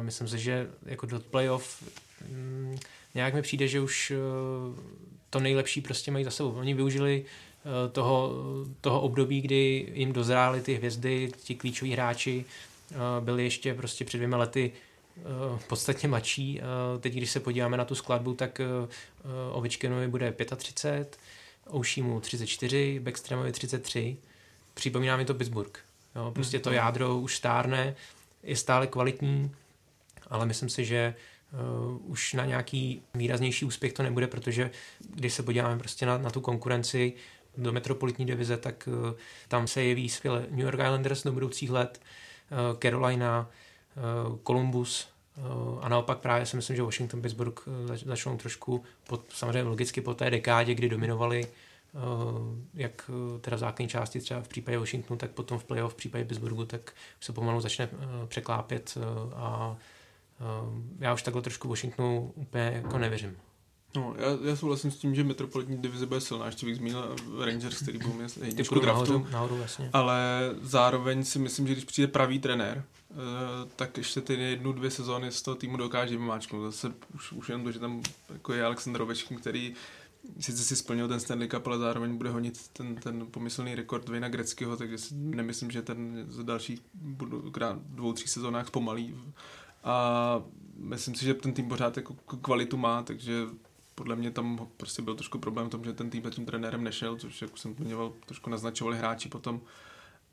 [0.00, 1.82] myslím si, že jako do playoff
[2.28, 2.78] mm,
[3.14, 4.12] nějak mi přijde, že už
[5.30, 6.50] to nejlepší prostě mají za sebou.
[6.50, 7.24] Oni využili
[7.92, 8.32] toho,
[8.80, 12.44] toho období, kdy jim dozrály ty hvězdy, ti klíčoví hráči,
[13.20, 14.72] byli ještě prostě před dvěma lety
[15.18, 16.60] Eh, podstatně mladší.
[16.60, 18.66] Eh, teď, když se podíváme na tu skladbu, tak eh,
[19.50, 21.18] Ovečkinovi bude 35,
[21.74, 24.16] Oušímu 34, Backstreamovi 33.
[24.74, 25.78] Připomíná mi to Pittsburgh.
[26.16, 26.76] Jo, prostě to mhm.
[26.76, 27.94] jádro už stárne,
[28.42, 29.54] je stále kvalitní,
[30.30, 31.14] ale myslím si, že
[31.52, 34.70] uh, už na nějaký výraznější úspěch to nebude, protože
[35.14, 37.12] když se podíváme prostě na, na tu konkurenci
[37.56, 39.12] do metropolitní divize, tak uh,
[39.48, 42.00] tam se jeví skvěle New York Islanders do budoucích let,
[42.82, 43.48] Carolina,
[43.96, 45.40] Eh, Columbus eh,
[45.80, 50.14] a naopak právě si myslím, že Washington Pittsburgh eh, začnou trošku pod, samozřejmě logicky po
[50.14, 51.46] té dekádě, kdy dominovali
[52.74, 56.24] jak teda v základní části třeba v případě Washingtonu, tak potom v playoff v případě
[56.24, 57.88] Pittsburghu, tak se pomalu začne
[58.28, 58.98] překlápět
[59.34, 59.76] a
[60.98, 63.36] já už takhle trošku Washingtonu úplně jako nevěřím.
[63.96, 67.82] No, já, já souhlasím s tím, že metropolitní divize bude silná, ještě bych zmínil Rangers,
[67.82, 69.90] který byl měl jedničku draftu, nahoru, nahoru, jasně.
[69.92, 73.14] ale zároveň si myslím, že když přijde pravý trenér, eh,
[73.76, 76.62] tak ještě ty jednu, dvě sezóny z toho týmu dokáže vymáčknout.
[76.62, 79.74] Zase už, už jen to, že tam jako je Aleksandr Ovečkin, který
[80.40, 84.28] sice si splnil ten Stanley Cup, ale zároveň bude honit ten, ten pomyslný rekord Vejna
[84.28, 86.80] Greckého, takže si nemyslím, že ten za dalších
[87.74, 89.14] dvou, tří sezónách zpomalí.
[89.84, 90.42] A
[90.76, 93.42] myslím si, že ten tým pořád jako kvalitu má, takže
[93.96, 96.84] podle mě tam prostě byl trošku problém v tom, že ten tým za tím trenérem
[96.84, 99.60] nešel, což jak jsem zmiňoval, trošku naznačovali hráči potom.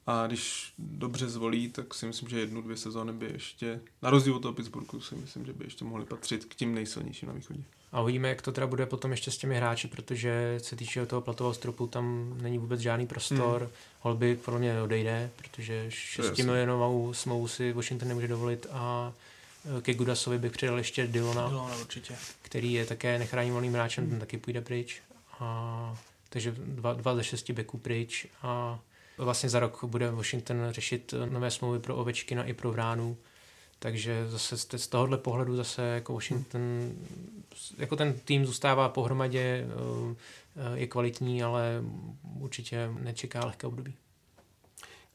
[0.07, 4.35] A když dobře zvolí, tak si myslím, že jednu, dvě sezóny by ještě, na rozdíl
[4.35, 7.63] od toho Pittsburghu, si myslím, že by ještě mohli patřit k tím nejsilnějším na východě.
[7.91, 11.21] A uvidíme, jak to teda bude potom ještě s těmi hráči, protože se týče toho
[11.21, 13.61] platového stropu, tam není vůbec žádný prostor.
[13.61, 13.69] Hmm.
[13.99, 19.13] Holby podle mě odejde, protože 6 milionovou smlouvu si Washington nemůže dovolit a
[19.81, 22.15] ke Gudasovi bych přidal ještě Dylona, Dylona určitě.
[22.41, 25.01] který je také nechráněným hráčem, ten taky půjde pryč.
[25.39, 25.97] A,
[26.29, 28.79] takže dva, dva ze šesti beků pryč a
[29.17, 33.17] vlastně za rok bude Washington řešit nové smlouvy pro Ovečkina i pro Vránu.
[33.79, 36.61] Takže zase z tohohle pohledu zase jako Washington,
[37.77, 39.67] jako ten tým zůstává pohromadě,
[40.55, 41.81] eh, je kvalitní, ale
[42.39, 43.93] určitě nečeká lehké období.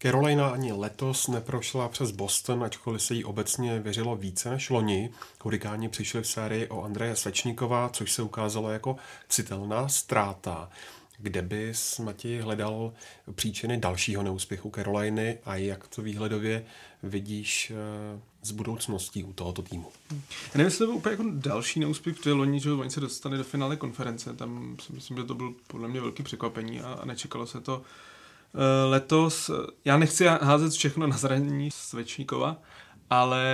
[0.03, 5.11] Carolina ani letos neprošla přes Boston, ačkoliv se jí obecně věřilo více než loni.
[5.41, 8.97] Hurikáni přišli v sérii o Andreje Svečníkova, což se ukázalo jako
[9.29, 10.71] citelná ztráta.
[11.19, 12.93] Kde by Matěj hledal
[13.35, 16.65] příčiny dalšího neúspěchu Caroliny a jak to výhledově
[17.03, 17.73] vidíš
[18.43, 19.93] z eh, budoucností u tohoto týmu?
[20.11, 20.19] Já
[20.55, 23.45] nevím, jestli to byl úplně jako další neúspěch, protože loni, že oni se dostali do
[23.45, 27.47] finále konference, tam si myslím, že to byl podle mě velký překvapení a, a nečekalo
[27.47, 27.83] se to
[28.89, 29.51] letos,
[29.85, 32.57] já nechci házet všechno na zranění Svečníkova,
[33.11, 33.47] ale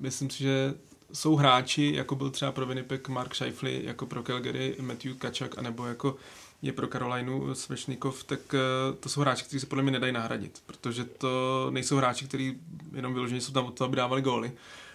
[0.00, 0.74] myslím si, že
[1.12, 5.86] jsou hráči, jako byl třeba pro Winnipeg Mark Scheifele, jako pro Calgary Matthew Kačak, anebo
[5.86, 6.16] jako
[6.62, 8.58] je pro Karolajnu Svečníkov, tak eh,
[9.00, 12.60] to jsou hráči, kteří se podle mě nedají nahradit, protože to nejsou hráči, kteří
[12.94, 14.52] jenom vyloženě jsou tam od toho, aby dávali góly,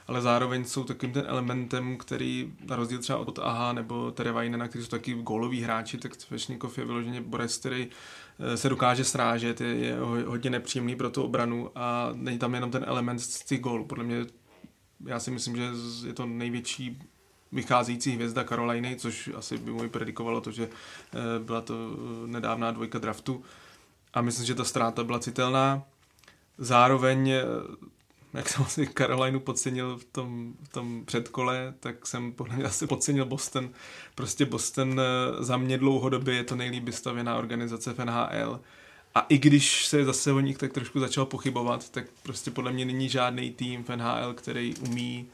[0.08, 4.86] ale zároveň jsou takovým ten elementem, který na rozdíl třeba od Aha nebo Terevajnena, kteří
[4.86, 7.95] jsou taky góloví hráči, tak Svešníkov je vyloženě borec, který eh,
[8.56, 12.84] se dokáže srážet, je, je hodně nepříjemný pro tu obranu a není tam jenom ten
[12.88, 13.86] element z těch gólů.
[13.86, 14.25] Podle mě
[15.06, 15.69] já si myslím, že
[16.08, 16.99] je to největší
[17.51, 22.71] vycházející hvězda Karoliny, což asi by mu predikovalo to, že eh, byla to eh, nedávná
[22.71, 23.43] dvojka draftu.
[24.13, 25.84] A myslím, že ta ztráta byla citelná.
[26.58, 27.43] Zároveň, eh,
[28.34, 32.88] jak jsem asi Karolinu podcenil v tom, v tom předkole, tak jsem podle mě asi
[32.88, 33.69] podcenil Boston.
[34.15, 35.02] Prostě Boston
[35.39, 38.60] za mě dlouhodobě je to nejlíp vystavěná organizace v NHL.
[39.15, 42.86] A i když se zase o nich tak trošku začal pochybovat, tak prostě podle mě
[42.86, 45.28] není žádný tým v NHL, který umí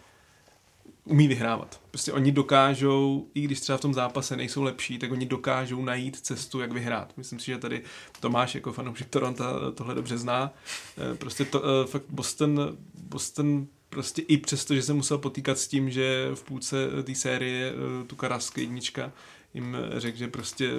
[1.09, 1.81] umí vyhrávat.
[1.91, 6.19] Prostě oni dokážou, i když třeba v tom zápase nejsou lepší, tak oni dokážou najít
[6.19, 7.13] cestu, jak vyhrát.
[7.17, 7.81] Myslím si, že tady
[8.19, 10.53] Tomáš jako fanoušek Toronto tohle dobře zná.
[10.97, 15.67] Eh, prostě to, eh, fakt Boston, Boston prostě i přesto, že se musel potýkat s
[15.67, 19.11] tím, že v půlce té série eh, tu Karasky jednička
[19.53, 20.71] jim řekl, že prostě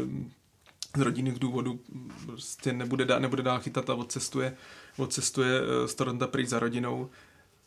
[0.96, 1.80] z rodinných důvodů
[2.26, 4.56] prostě nebude, dál, nebude dál chytat a odcestuje,
[4.96, 7.10] odcestuje z Toronto pryč za rodinou,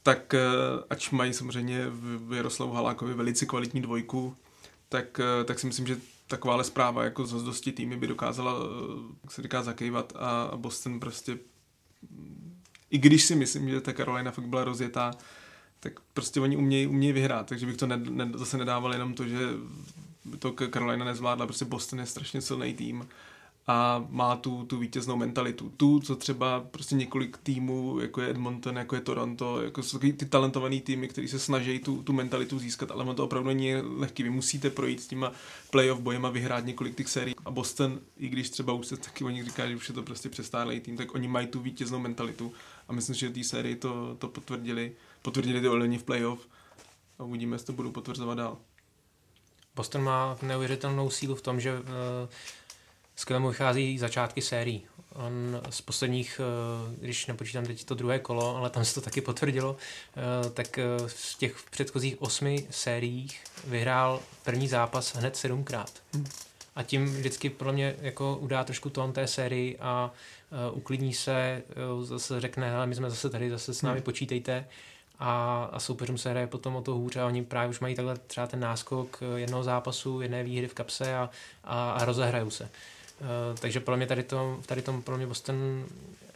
[0.04, 0.39] tak eh,
[0.89, 4.36] ač mají samozřejmě v Jaroslavu Halákovi velice kvalitní dvojku,
[4.89, 9.16] tak, eh, tak si myslím, že takováhle zpráva jako z dosti týmy by dokázala, eh,
[9.24, 11.38] jak se říká, zakývat a Boston prostě
[12.89, 15.12] i když si myslím, že ta Carolina fakt byla rozjetá,
[15.80, 19.28] tak prostě oni umějí, umějí vyhrát, takže bych to ne, ne, zase nedával jenom to,
[19.28, 19.38] že
[20.39, 23.08] to Carolina nezvládla, prostě Boston je strašně silný tým
[23.67, 25.69] a má tu, tu vítěznou mentalitu.
[25.78, 30.26] Tu, co třeba prostě několik týmů, jako je Edmonton, jako je Toronto, jako jsou ty
[30.26, 34.23] talentovaný týmy, kteří se snaží tu, tu mentalitu získat, ale on to opravdu není lehký.
[34.23, 35.32] Vy musíte projít s těma
[35.69, 37.36] playoff bojema, vyhrát několik těch sérií.
[37.45, 40.30] A Boston, i když třeba už se taky oni říká, že už je to prostě
[40.30, 42.54] přestálej tým, tak oni mají tu vítěznou mentalitu.
[42.88, 44.91] A myslím, že té sérii to, to potvrdili.
[45.21, 46.47] Potvrdili ty olení v playoff
[47.19, 48.58] a uvidíme, jestli to budou potvrzovat dál.
[49.76, 51.86] Boston má neuvěřitelnou sílu v tom, že uh,
[53.15, 54.84] z kterému vychází začátky sérií.
[55.15, 59.21] On z posledních, eh, když nepočítám teď to druhé kolo, ale tam se to taky
[59.21, 65.91] potvrdilo, eh, tak eh, z těch předchozích osmi sériích vyhrál první zápas hned sedmkrát.
[66.13, 66.26] Hmm.
[66.76, 70.12] A tím vždycky podle mě jako udá trošku tón té sérii a
[70.71, 71.63] uklidní se,
[72.02, 74.04] zase řekne, hele, my jsme zase tady, zase s námi hmm.
[74.04, 74.67] počítejte
[75.19, 78.17] a, a soupeřům se hraje potom o to hůře a oni právě už mají takhle
[78.17, 81.30] třeba ten náskok jednoho zápasu, jedné výhry v kapse a,
[81.63, 82.69] a, a rozehrajou se.
[83.23, 85.86] Eh, takže pro mě tady, to, tady tom pro mě Boston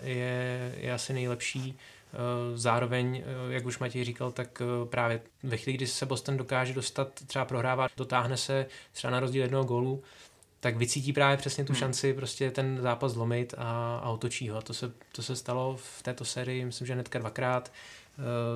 [0.02, 1.78] je, je asi nejlepší.
[2.14, 6.74] Uh, zároveň, uh, jak už Matěj říkal, tak právě ve chvíli, kdy se Boston dokáže
[6.74, 10.04] dostat, třeba prohrává, dotáhne se třeba na rozdíl jednoho gólu,
[10.60, 11.80] tak vycítí právě přesně tu hmm.
[11.80, 14.58] šanci prostě ten zápas zlomit a, a otočí ho.
[14.58, 17.72] A to se, to se stalo v této sérii, myslím, že hnedka dvakrát.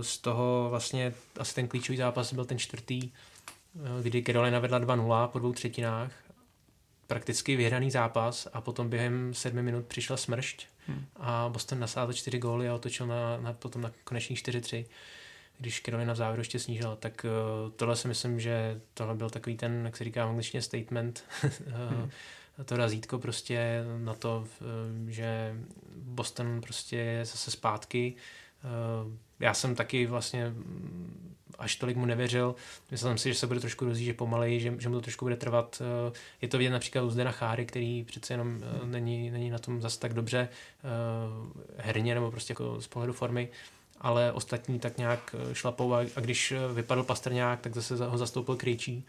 [0.01, 3.11] Z toho vlastně asi ten klíčový zápas byl ten čtvrtý,
[4.01, 6.11] kdy Carolina vedla 2-0 po dvou třetinách
[7.11, 11.05] prakticky vyhraný zápas a potom během sedmi minut přišla smršť hmm.
[11.15, 14.85] a Boston nasázal čtyři góly a otočil na, na potom na konečných 4-3
[15.57, 19.57] když Carolina v závěru ještě snížila, tak uh, tohle si myslím, že tohle byl takový
[19.57, 21.23] ten, jak se říká v angličtině, statement,
[21.89, 22.09] hmm.
[22.65, 24.47] to razítko prostě na to,
[25.07, 25.55] že
[25.95, 28.15] Boston prostě je zase zpátky.
[28.63, 30.53] Uh, já jsem taky vlastně
[31.61, 32.55] až tolik mu nevěřil.
[32.91, 35.35] Myslel jsem si, že se bude trošku rozjíždět pomalej, že, že mu to trošku bude
[35.35, 35.81] trvat.
[36.09, 39.59] Eh, je to vidět například u Zdena Cháry, který přece jenom eh, není, není na
[39.59, 40.87] tom zase tak dobře eh,
[41.77, 43.49] herně nebo prostě jako z pohledu formy
[44.03, 49.05] ale ostatní tak nějak šlapou a, a když vypadl Pastrňák, tak zase ho zastoupil Krejčí,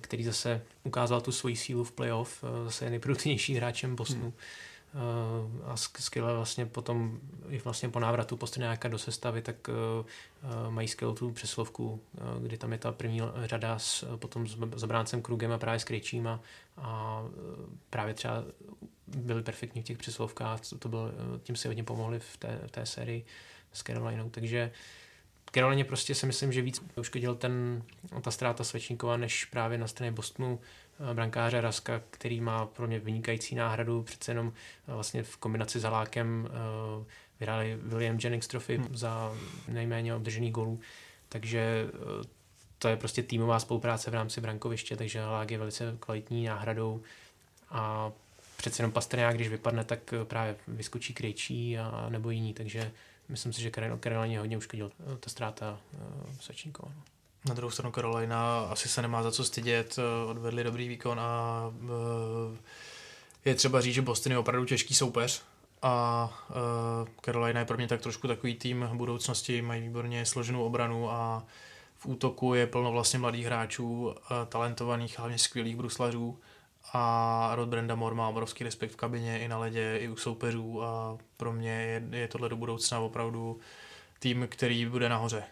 [0.00, 4.20] který zase ukázal tu svoji sílu v playoff, zase je nejprudnější hráčem Bosnu.
[4.20, 4.32] Hmm
[5.64, 9.56] a skvěle vlastně potom i vlastně po návratu Postrňáka do sestavy, tak
[10.68, 12.00] mají skvělou tu přeslovku,
[12.40, 16.26] kdy tam je ta první řada s, potom s zabráncem Krugem a právě s Krejčím
[16.26, 16.40] a,
[16.76, 17.22] a
[17.90, 18.44] právě třeba
[19.06, 21.10] byli perfektní v těch přeslovkách, to bylo,
[21.42, 23.24] tím si hodně pomohli v té, v té sérii
[23.72, 24.70] s Carolinou, takže
[25.54, 27.82] Carolině prostě si myslím, že víc uškodil ten,
[28.22, 30.60] ta ztráta Svečníkova, než právě na straně Bostonu.
[30.60, 34.52] Eh, brankáře Raska, který má pro mě vynikající náhradu, přece jenom
[34.88, 37.04] eh, vlastně v kombinaci s Halákem eh,
[37.40, 38.96] vyhráli William Jennings Trophy hmm.
[38.96, 39.32] za
[39.68, 40.80] nejméně obdržených gólů,
[41.28, 41.86] takže
[42.78, 47.02] to je prostě týmová spolupráce v rámci brankoviště, takže Halák je velice kvalitní náhradou
[47.70, 48.12] a
[48.56, 52.92] přece jenom Pastrňák, když vypadne, tak právě vyskočí Krejčí a nebo jiní, takže
[53.28, 55.80] myslím si, že Karolíně hodně uškodil ta ztráta
[56.40, 56.92] Sačínkova.
[56.96, 57.15] No.
[57.48, 61.62] Na druhou stranu Carolina asi se nemá za co stydět, eh, odvedli dobrý výkon a
[61.84, 62.58] eh,
[63.44, 65.42] je třeba říct, že Boston je opravdu těžký soupeř
[65.82, 71.10] a uh, Carolina je pro mě tak trošku takový tým budoucnosti, mají výborně složenou obranu
[71.10, 71.46] a
[71.96, 74.14] v útoku je plno vlastně mladých hráčů,
[74.48, 76.38] talentovaných, hlavně skvělých bruslařů
[76.92, 81.18] a Rod Brendamore má obrovský respekt v kabině i na ledě, i u soupeřů a
[81.36, 83.58] pro mě je, je tohle do budoucna opravdu
[84.18, 85.44] tým, který bude nahoře.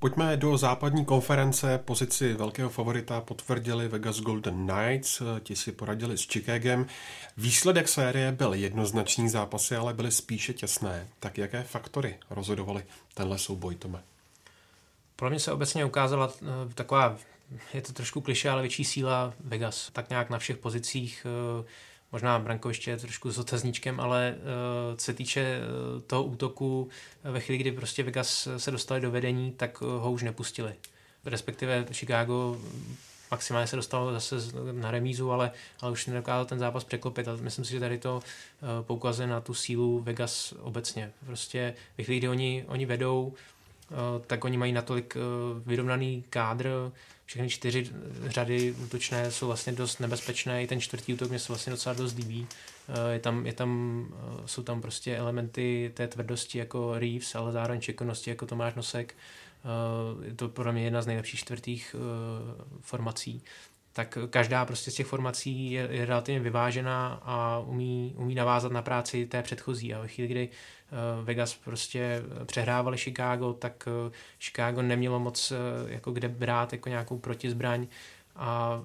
[0.00, 1.78] Pojďme do západní konference.
[1.84, 6.86] Pozici velkého favorita potvrdili Vegas Golden Knights, ti si poradili s Chicagem.
[7.36, 11.08] Výsledek série byl jednoznačný, zápasy ale byly spíše těsné.
[11.20, 12.84] Tak jaké faktory rozhodovaly
[13.14, 14.02] tenhle souboj, Tome?
[15.16, 17.16] Pro mě se obecně ukázala eh, taková,
[17.74, 19.90] je to trošku kliše, ale větší síla Vegas.
[19.92, 21.26] Tak nějak na všech pozicích
[21.60, 21.64] eh,
[22.12, 26.88] možná brankoviště trošku s otazníčkem, ale uh, co se týče uh, toho útoku,
[27.24, 30.74] ve chvíli, kdy prostě Vegas se dostali do vedení, tak ho už nepustili.
[31.24, 32.58] Respektive Chicago
[33.30, 34.36] maximálně se dostalo zase
[34.72, 35.50] na remízu, ale,
[35.80, 37.28] ale už nedokázal ten zápas překlopit.
[37.28, 38.20] A myslím si, že tady to
[38.82, 41.12] poukazuje na tu sílu Vegas obecně.
[41.26, 43.32] Prostě ve chvíli, kdy oni, oni vedou,
[44.26, 45.16] tak oni mají natolik
[45.66, 46.92] vyrovnaný kádr,
[47.28, 47.90] všechny čtyři
[48.26, 52.16] řady útočné jsou vlastně dost nebezpečné, i ten čtvrtý útok mě se vlastně docela dost
[52.16, 52.46] líbí.
[52.88, 57.52] Eh, je tam, je tam, eh, jsou tam prostě elementy té tvrdosti jako Reeves, ale
[57.52, 59.14] zároveň čekonosti jako Tomáš Nosek.
[59.14, 61.96] Eh, je to pro mě jedna z nejlepších čtvrtých
[62.80, 63.42] formací
[63.98, 68.82] tak každá prostě z těch formací je, je relativně vyvážená a umí, umí navázat na
[68.82, 69.94] práci té předchozí.
[69.94, 70.48] A ve chvíli, kdy
[71.22, 75.52] Vegas prostě přehrávali Chicago, tak uh, Chicago nemělo moc
[75.86, 77.86] jako kde brát jako nějakou protizbraň.
[78.36, 78.82] A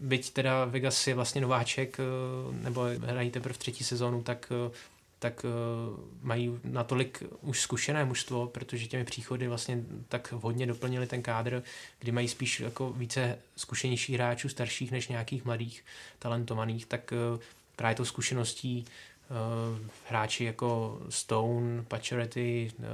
[0.00, 1.98] byť teda Vegas je vlastně nováček,
[2.50, 4.52] nebo hrají teprve v třetí sezónu, tak
[5.18, 5.46] tak
[6.22, 11.62] mají natolik už zkušené mužstvo, protože těmi příchody vlastně tak hodně doplnili ten kádr,
[11.98, 15.84] kdy mají spíš jako více zkušenějších hráčů, starších než nějakých mladých,
[16.18, 17.12] talentovaných, tak
[17.76, 18.84] právě tou zkušeností
[20.08, 22.84] hráči jako Stone, Pacioretty, uh,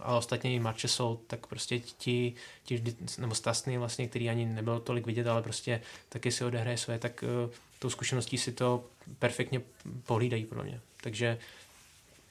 [0.00, 2.34] ale ostatně i Marchesol, tak prostě ti,
[2.64, 2.82] ti
[3.18, 7.24] nebo Stasny vlastně, který ani nebylo tolik vidět, ale prostě taky si odehraje své, tak
[7.44, 8.84] uh, tou zkušeností si to
[9.18, 9.60] perfektně
[10.06, 10.80] pohlídají pro mě.
[11.02, 11.38] Takže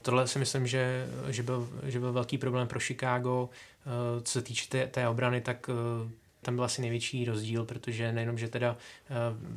[0.01, 3.49] tohle si myslím, že, že, byl, že byl velký problém pro Chicago.
[3.85, 6.11] Eh, co se týče té, té obrany, tak eh,
[6.41, 9.13] tam byl asi největší rozdíl, protože nejenom, že teda eh,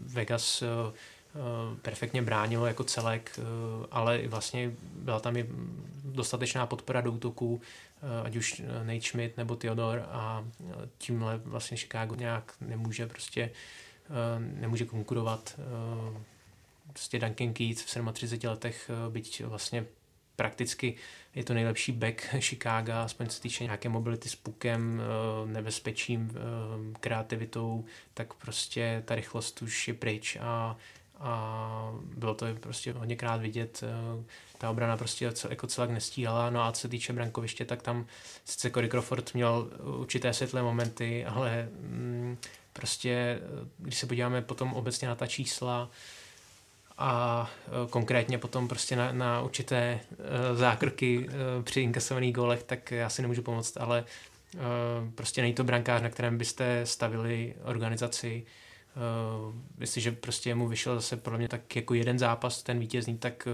[0.07, 0.63] Vegas
[1.83, 3.41] perfektně bránilo jako celek,
[3.91, 5.47] ale vlastně byla tam i
[6.05, 7.61] dostatečná podpora do útoku,
[8.25, 10.45] ať už Nate Schmidt nebo Theodor a
[10.99, 13.51] tímhle vlastně Chicago nějak nemůže prostě
[14.61, 15.61] nemůže konkurovat
[16.95, 19.87] prostě Duncan Keats v 37 letech, eh, byť vlastně
[20.37, 20.95] prakticky
[21.35, 26.99] je to nejlepší back Chicago, aspoň se týče nějaké mobility s pukem, eh, nebezpečím, eh,
[27.01, 30.77] kreativitou, tak prostě ta rychlost už je pryč a,
[31.19, 33.85] a bylo to prostě hodněkrát vidět,
[34.59, 38.07] ta obrana prostě jako celak nestíhala, no a co se týče brankoviště, tak tam
[38.45, 42.39] sice Cory Crawford měl určité světlé momenty, ale mm,
[42.73, 43.41] prostě,
[43.79, 45.91] když se podíváme potom obecně na ta čísla,
[46.99, 47.51] a
[47.91, 50.01] konkrétně potom prostě na, na určité
[50.55, 54.05] zákroky e, při inkasovaných gólech, tak já si nemůžu pomoct, ale
[55.15, 58.47] prostě není to brankář, na kterém byste stavili organizaci.
[59.79, 63.49] Jestliže prostě mu vyšel zase podle mě tak jako jeden zápas ten vítězný, tak,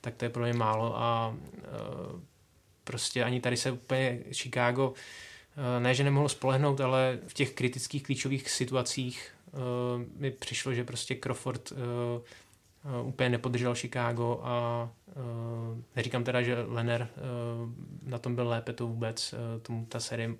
[0.00, 1.36] tak to je pro mě málo a
[2.84, 4.94] prostě ani tady se úplně Chicago
[5.78, 9.32] ne, že nemohlo spolehnout, ale v těch kritických klíčových situacích
[10.16, 11.78] mi přišlo, že prostě Crawford uh,
[13.08, 17.70] úplně nepodržel Chicago a uh, neříkám teda, že Lenner uh,
[18.10, 20.34] na tom byl lépe, to vůbec, uh, tomu ta série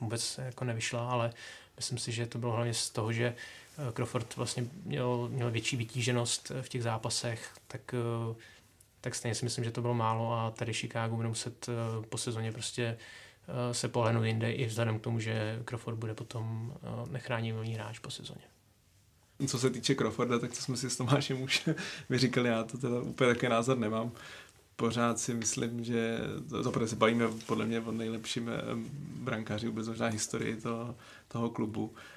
[0.00, 1.32] vůbec jako nevyšla, ale
[1.76, 3.36] myslím si, že to bylo hlavně z toho, že uh,
[3.92, 7.94] Crawford vlastně měl, měl větší vytíženost v těch zápasech, tak,
[8.28, 8.36] uh,
[9.00, 11.66] tak stejně si myslím, že to bylo málo a tady Chicago bude muset
[12.08, 12.98] po sezóně prostě
[13.72, 16.74] se pohlednout jinde i vzhledem k tomu, že Crawford bude potom
[17.10, 18.42] nechráněný hráč po sezóně.
[19.46, 21.68] Co se týče Crawforda, tak to jsme si s Tomášem už
[22.08, 24.12] vyříkali, já to teda úplně takový názor nemám.
[24.76, 28.62] Pořád si myslím, že zaprvé se bavíme podle mě o nejlepším eh,
[28.98, 30.94] brankáři vůbec možná historii toho,
[31.28, 31.94] toho klubu.
[31.96, 32.15] Eh,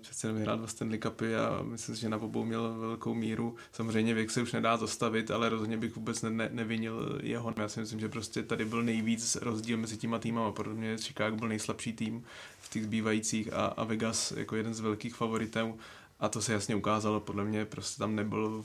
[0.00, 3.56] přece jenom vyhrál dva Stanley Cupy a myslím si, že na obou měl velkou míru.
[3.72, 7.54] Samozřejmě věk se už nedá zastavit, ale rozhodně bych vůbec ne, ne, nevinil jeho.
[7.56, 10.52] Já si myslím, že prostě tady byl nejvíc rozdíl mezi těma týmama.
[10.52, 12.24] Podle mě Chicago byl nejslabší tým
[12.60, 15.78] v těch zbývajících a, a Vegas jako jeden z velkých favoritů
[16.20, 18.64] a to se jasně ukázalo, podle mě prostě tam nebyl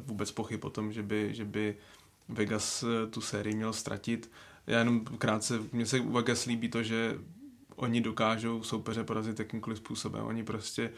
[0.00, 1.76] vůbec pochyb o tom, že by, že by
[2.28, 4.30] Vegas tu sérii měl ztratit.
[4.66, 7.18] Já jenom krátce, mně se u Vegas líbí to, že
[7.76, 10.24] oni dokážou soupeře porazit jakýmkoliv způsobem.
[10.24, 10.90] Oni prostě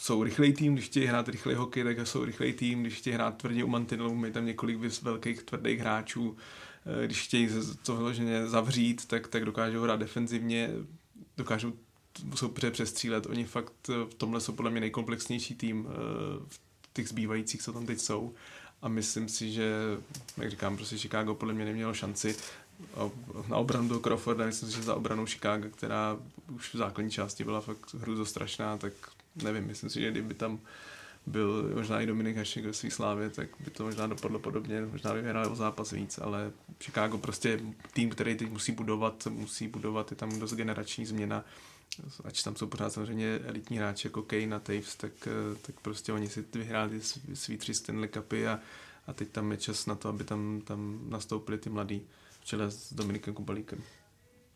[0.00, 3.36] jsou rychlej tým, když chtějí hrát rychlej hokej, tak jsou rychlej tým, když chtějí hrát
[3.36, 6.36] tvrdě u mantinelu, mají tam několik velkých tvrdých hráčů,
[7.02, 7.48] eh, když chtějí
[7.82, 10.70] to vyloženě zavřít, tak, tak dokážou hrát defenzivně,
[11.36, 11.72] dokážou
[12.34, 13.26] soupeře přestřílet.
[13.26, 15.88] Oni fakt eh, v tomhle jsou podle mě nejkomplexnější tým
[16.48, 16.60] v
[16.92, 18.34] těch zbývajících, co tam teď jsou.
[18.82, 19.72] A myslím si, že,
[20.36, 22.36] jak říkám, prostě Chicago podle mě nemělo šanci
[23.48, 26.16] na obranu do Crawforda, myslím si, že za obranou Chicago, která
[26.54, 28.92] už v základní části byla fakt hruzostrašná, tak
[29.42, 30.58] nevím, myslím si, že kdyby tam
[31.26, 35.14] byl možná i Dominik Hašek ve své slávě, tak by to možná dopadlo podobně, možná
[35.14, 37.60] by vyhrál o zápas víc, ale Chicago prostě
[37.92, 41.44] tým, který teď musí budovat, musí budovat, je tam dost generační změna,
[42.24, 45.12] ať tam jsou pořád samozřejmě elitní hráči jako Kane a Taves, tak,
[45.62, 47.00] tak prostě oni si vyhráli
[47.34, 48.58] svý tři Stanley Cupy a,
[49.06, 52.02] a teď tam je čas na to, aby tam, tam nastoupili ty mladí
[52.42, 53.82] v čele s Dominikem Kubalíkem.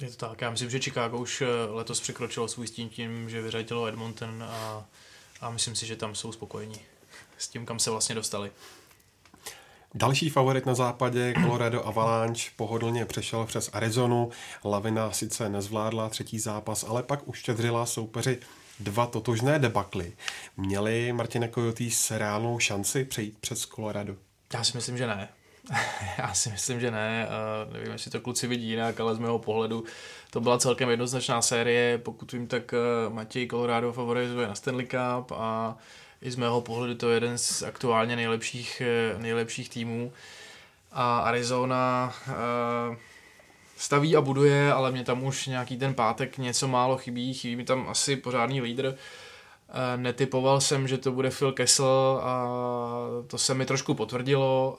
[0.00, 0.40] Je to tak.
[0.40, 4.86] Já myslím, že Chicago už eh, letos překročilo svůj stín tím, že vyřadilo Edmonton a,
[5.40, 6.80] a myslím si, že tam jsou spokojení
[7.38, 8.50] s tím, kam se vlastně dostali.
[9.94, 14.30] Další favorit na západě, Colorado Avalanche, pohodlně přešel přes Arizonu.
[14.64, 18.40] Lavina sice nezvládla třetí zápas, ale pak uštědřila soupeři
[18.80, 20.12] dva totožné debakly.
[20.56, 24.16] Měli Martina Coyotes reálnou šanci přejít přes Colorado?
[24.54, 25.28] Já si myslím, že ne.
[26.18, 27.28] Já si myslím, že ne.
[27.72, 29.84] Nevím, jestli to kluci vidí jinak, ale z mého pohledu
[30.30, 31.98] to byla celkem jednoznačná série.
[31.98, 35.76] Pokud vím, tak eh, Matěj Colorado favorizuje na Stanley Cup a
[36.22, 40.12] i z mého pohledu to je jeden z aktuálně nejlepších, eh, nejlepších týmů.
[40.92, 42.96] A Arizona eh,
[43.76, 47.34] staví a buduje, ale mě tam už nějaký ten pátek něco málo chybí.
[47.34, 48.94] Chybí mi tam asi pořádný lídr
[49.96, 52.48] Netypoval jsem, že to bude Phil Kessel a
[53.26, 54.78] to se mi trošku potvrdilo.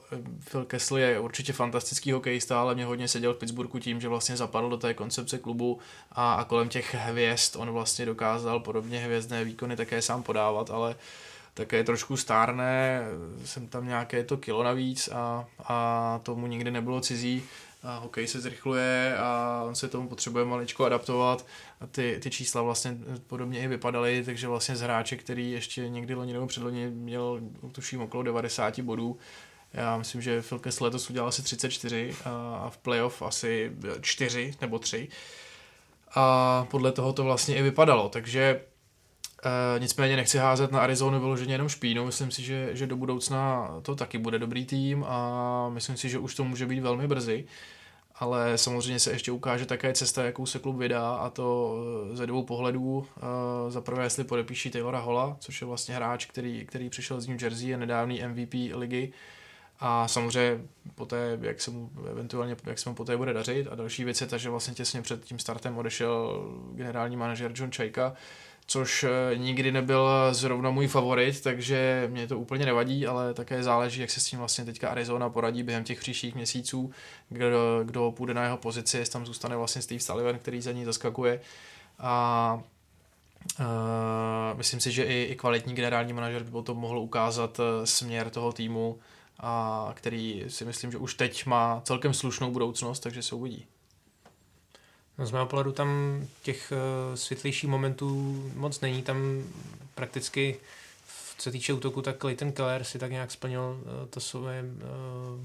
[0.51, 4.37] Phil Kessel je určitě fantastický hokejista, ale mě hodně seděl v Pittsburghu tím, že vlastně
[4.37, 5.79] zapadl do té koncepce klubu
[6.11, 10.95] a, a kolem těch hvězd on vlastně dokázal podobně hvězdné výkony také sám podávat, ale
[11.53, 13.03] také trošku stárné,
[13.45, 17.43] jsem tam nějaké to kilo navíc a, a tomu nikdy nebylo cizí.
[17.83, 21.45] A hokej se zrychluje a on se tomu potřebuje maličko adaptovat
[21.91, 22.97] ty, ty čísla vlastně
[23.27, 28.01] podobně i vypadaly, takže vlastně z hráče, který ještě někdy loni nebo předloni měl tuším
[28.01, 29.17] okolo 90 bodů,
[29.73, 33.71] já myslím, že Phil Kessel letos udělal asi 34 a v playoff asi
[34.01, 35.07] 4 nebo 3.
[36.15, 38.61] A podle toho to vlastně i vypadalo, takže
[39.45, 43.69] E, nicméně nechci házet na Arizonu vyloženě jenom špínu, myslím si, že, že do budoucna
[43.81, 47.45] to taky bude dobrý tým a myslím si, že už to může být velmi brzy
[48.19, 51.75] ale samozřejmě se ještě ukáže také cesta, jakou se klub vydá a to
[52.11, 53.07] eh, ze dvou pohledů.
[53.17, 57.27] Eh, za prvé, jestli podepíší Taylora Holla, což je vlastně hráč, který, který přišel z
[57.27, 59.13] New Jersey, je nedávný MVP ligy
[59.79, 60.65] a samozřejmě
[60.95, 63.67] poté, jak se mu eventuálně, jak se mu poté bude dařit.
[63.71, 66.43] A další věc je ta, že vlastně těsně před tím startem odešel
[66.73, 68.13] generální manažer John Čajka,
[68.67, 74.01] což eh, nikdy nebyl zrovna můj favorit, takže mě to úplně nevadí, ale také záleží,
[74.01, 76.91] jak se s tím vlastně teďka Arizona poradí během těch příštích měsíců,
[77.29, 80.85] kdo, kdo půjde na jeho pozici, jestli tam zůstane vlastně Steve Sullivan, který za ní
[80.85, 81.41] zaskakuje
[81.99, 82.61] a
[83.59, 88.29] Uh, myslím si, že i, i kvalitní generální manažer by potom mohl ukázat eh, směr
[88.29, 88.99] toho týmu,
[89.39, 93.65] a který si myslím, že už teď má celkem slušnou budoucnost, takže se uvidí.
[95.17, 99.01] No z mého pohledu tam těch uh, světlejších momentů moc není.
[99.01, 99.43] Tam
[99.95, 100.59] prakticky,
[101.37, 105.41] co se týče útoku, tak Clayton Keller si tak nějak splnil uh, to své uh,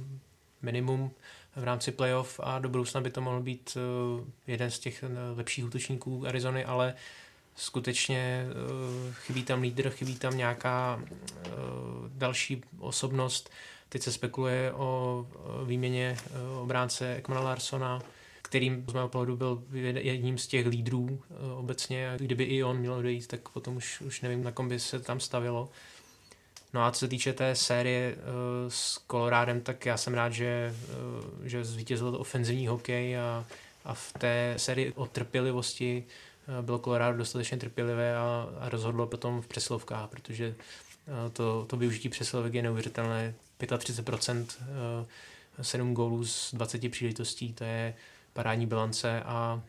[0.63, 1.11] minimum
[1.57, 5.05] v rámci playoff a do budoucna by to mohl být uh, jeden z těch
[5.37, 6.95] lepších útočníků Arizony, ale
[7.57, 11.53] skutečně uh, chybí tam lídr, chybí tam nějaká uh,
[12.09, 13.51] další osobnost.
[13.89, 15.27] Teď se spekuluje o
[15.65, 16.17] výměně
[16.61, 18.03] obránce Ekmana Larsona,
[18.53, 19.63] kterým z mého pohledu byl
[19.97, 22.15] jedním z těch lídrů eh, obecně.
[22.17, 25.21] Kdyby i on měl dojít, tak potom už, už nevím, na kom by se tam
[25.21, 25.69] stavilo.
[26.73, 28.21] No a co se týče té série uh,
[28.69, 30.75] s Colorádem, tak já jsem rád, že,
[31.41, 33.45] uh, že zvítězil ofenzivní hokej a,
[33.85, 36.05] a v té sérii o trpělivosti
[36.63, 40.55] bylo Colorado dostatečně trpělivé a, a rozhodlo potom v přeslovkách, protože
[41.33, 43.35] to, to využití přeslovek je neuvěřitelné.
[43.61, 45.07] 35%, uh,
[45.63, 47.95] 7 gólů z 20 příležitostí, to je
[48.33, 49.63] parádní bilance a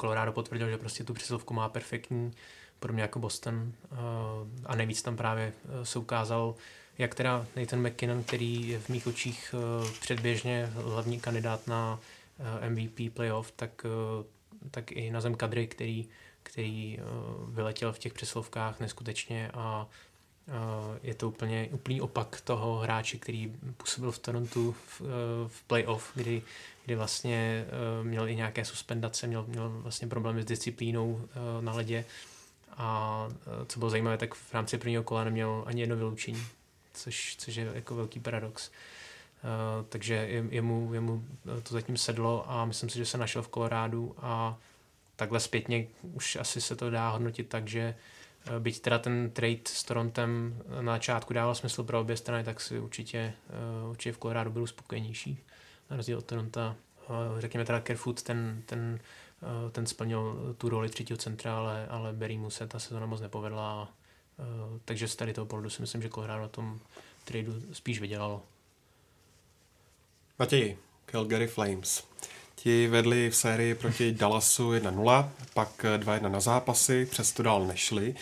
[0.00, 2.32] Colorado potvrdil, že prostě tu přeslovku má perfektní,
[2.78, 3.96] podobně jako Boston eh,
[4.66, 6.54] a nejvíc tam právě eh, se ukázal,
[6.98, 12.00] jak teda Nathan McKinnon, který je v mých očích eh, předběžně hlavní kandidát na
[12.68, 13.86] MVP playoff, tak,
[14.70, 16.08] tak i na zem kadry, který
[16.42, 16.98] který
[17.48, 19.86] vyletěl v těch přeslovkách neskutečně a
[21.02, 25.00] je to úplně úplný opak toho hráče, který působil v Torontu v,
[25.48, 26.42] v playoff, kdy,
[26.84, 27.66] kdy vlastně
[28.02, 31.28] měl i nějaké suspendace, měl, měl vlastně problémy s disciplínou
[31.60, 32.04] na ledě
[32.76, 33.28] a
[33.66, 36.46] co bylo zajímavé, tak v rámci prvního kola neměl ani jedno vyloučení,
[36.94, 38.70] což, což je jako velký paradox.
[39.88, 40.14] Takže
[40.50, 41.24] jemu, jemu
[41.62, 44.58] to zatím sedlo a myslím si, že se našel v Kolorádu a
[45.16, 47.94] takhle zpětně už asi se to dá hodnotit tak, že
[48.58, 52.78] byť teda ten trade s Torontem na začátku dával smysl pro obě strany, tak si
[52.78, 53.32] určitě,
[53.82, 55.38] uh, určitě v Kolorádu byl spokojenější
[55.90, 56.76] na rozdíl od Toronta.
[57.38, 58.98] Řekněme teda Kerfoot, ten, ten
[59.42, 63.20] Eh, ten splnil tu roli třetího centra, ale, ale Berry mu se ta sezona moc
[63.20, 63.92] nepovedla.
[64.38, 64.42] Eh,
[64.84, 66.80] takže z tady toho pohledu si myslím, že Colorado na tom
[67.24, 68.42] tradu spíš vydělalo.
[70.38, 70.76] Matěj,
[71.06, 72.04] Calgary Flames.
[72.58, 78.14] Ti vedli v sérii proti Dallasu 1-0, pak 2-1 na zápasy, přesto dál nešli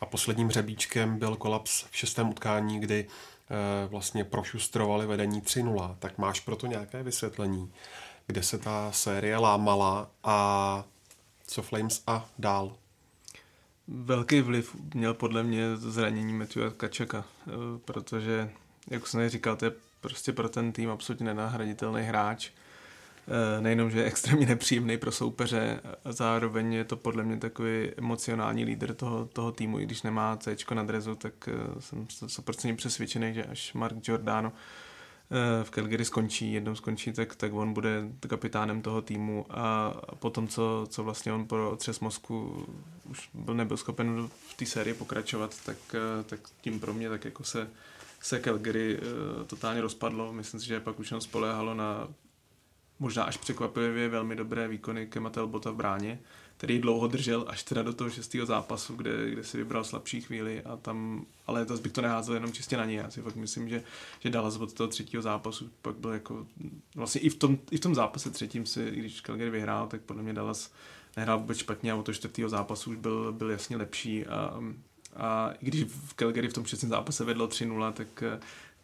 [0.00, 5.96] a posledním řebíčkem byl kolaps v šestém utkání, kdy e, vlastně prošustrovali vedení 3-0.
[5.98, 7.72] Tak máš proto nějaké vysvětlení?
[8.26, 10.84] kde se ta série lámala a
[11.46, 12.76] co Flames a dál.
[13.88, 17.50] Velký vliv měl podle mě zranění Matthewa Kačeka, eh,
[17.84, 18.50] protože,
[18.90, 22.50] jak jsem říkal, to je prostě pro ten tým absolutně nenahraditelný hráč.
[23.28, 28.64] Eh, nejenom, že je extrémně nepříjemný pro soupeře, zároveň je to podle mě takový emocionální
[28.64, 33.34] lídr toho, toho týmu, i když nemá C na drezu, tak eh, jsem 100% přesvědčený,
[33.34, 34.52] že až Mark Giordano
[35.62, 40.86] v Calgary skončí, jednou skončí, tak, tak on bude kapitánem toho týmu a potom, co,
[40.88, 42.66] co vlastně on pro třes mozku
[43.10, 45.76] už byl, nebyl schopen v té sérii pokračovat, tak,
[46.26, 47.68] tak tím pro mě tak jako se,
[48.20, 48.98] se Calgary
[49.46, 50.32] totálně rozpadlo.
[50.32, 52.08] Myslím si, že pak už jenom spoléhalo na
[53.02, 56.18] možná až překvapivě velmi dobré výkony Kema Talbota v bráně,
[56.56, 60.62] který dlouho držel až teda do toho šestého zápasu, kde, kde si vybral slabší chvíli
[60.62, 62.96] a tam, ale to bych to neházel jenom čistě na něj.
[62.96, 63.82] Já si fakt myslím, že,
[64.20, 66.46] že Dallas od toho třetího zápasu pak byl jako,
[66.94, 70.22] vlastně i v tom, i v tom zápase třetím si, když Calgary vyhrál, tak podle
[70.22, 70.72] mě Dallas
[71.16, 74.60] nehrál vůbec špatně a od toho čtvrtého zápasu už byl, byl jasně lepší a,
[75.16, 78.24] a i když v Calgary v tom šestém zápase vedlo 3-0, tak,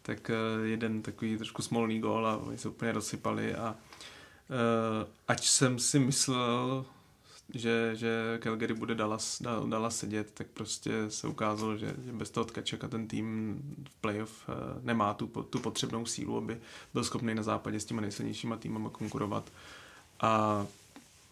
[0.01, 0.31] tak
[0.63, 3.75] jeden takový trošku smolný gól a oni se úplně rozsypali a
[4.49, 6.85] uh, ať jsem si myslel,
[7.53, 12.45] že, že Calgary bude Dallas, Dallas sedět, tak prostě se ukázalo, že, že bez toho
[12.45, 16.57] tkačeka ten tým v playoff uh, nemá tu, tu potřebnou sílu, aby
[16.93, 19.51] byl schopný na západě s těma nejsilnějšíma týmama konkurovat.
[20.19, 20.65] A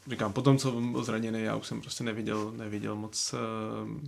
[0.07, 3.99] říkám, potom, co byl zraněný, já už jsem prostě neviděl, neviděl moc uh,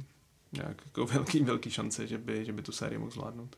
[0.52, 3.56] nějak jako velký, velký šance, že by, že by tu sérii mohl zvládnout.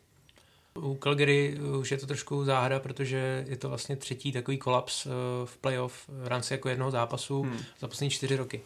[0.75, 5.09] U Calgary už je to trošku záhada, protože je to vlastně třetí takový kolaps eh,
[5.45, 7.57] v playoff v rámci jako jednoho zápasu hmm.
[7.79, 8.61] za poslední čtyři roky.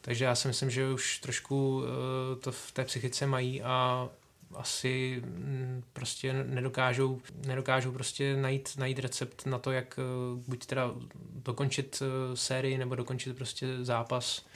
[0.00, 4.08] Takže já si myslím, že už trošku eh, to v té psychice mají a
[4.54, 10.02] asi mm, prostě nedokážou, nedokážou prostě najít, najít recept na to, jak eh,
[10.46, 10.90] buď teda
[11.34, 12.02] dokončit
[12.34, 14.46] sérii nebo dokončit prostě zápas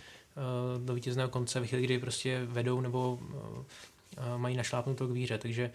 [0.84, 3.18] do vítězného konce v chvíli, kdy prostě vedou nebo
[4.36, 5.38] mají našlápnutou k víře.
[5.38, 5.70] Takže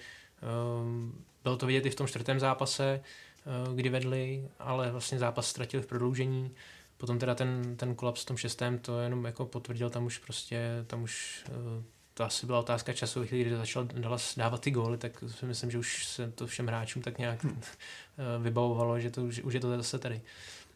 [1.46, 5.84] bylo to vidět i v tom čtvrtém zápase, eh, kdy vedli, ale vlastně zápas ztratili
[5.84, 6.52] v prodloužení.
[6.98, 10.84] Potom teda ten, ten kolaps v tom šestém to jenom jako potvrdil, tam už prostě,
[10.88, 11.84] tam už eh,
[12.14, 15.72] to asi byla otázka času, chvíli, kdy začal Dallas dávat ty góly, tak si myslím,
[15.72, 17.62] že už se to všem hráčům tak nějak hmm.
[18.18, 20.22] Eh, vybavovalo, že to už, už je to zase tady.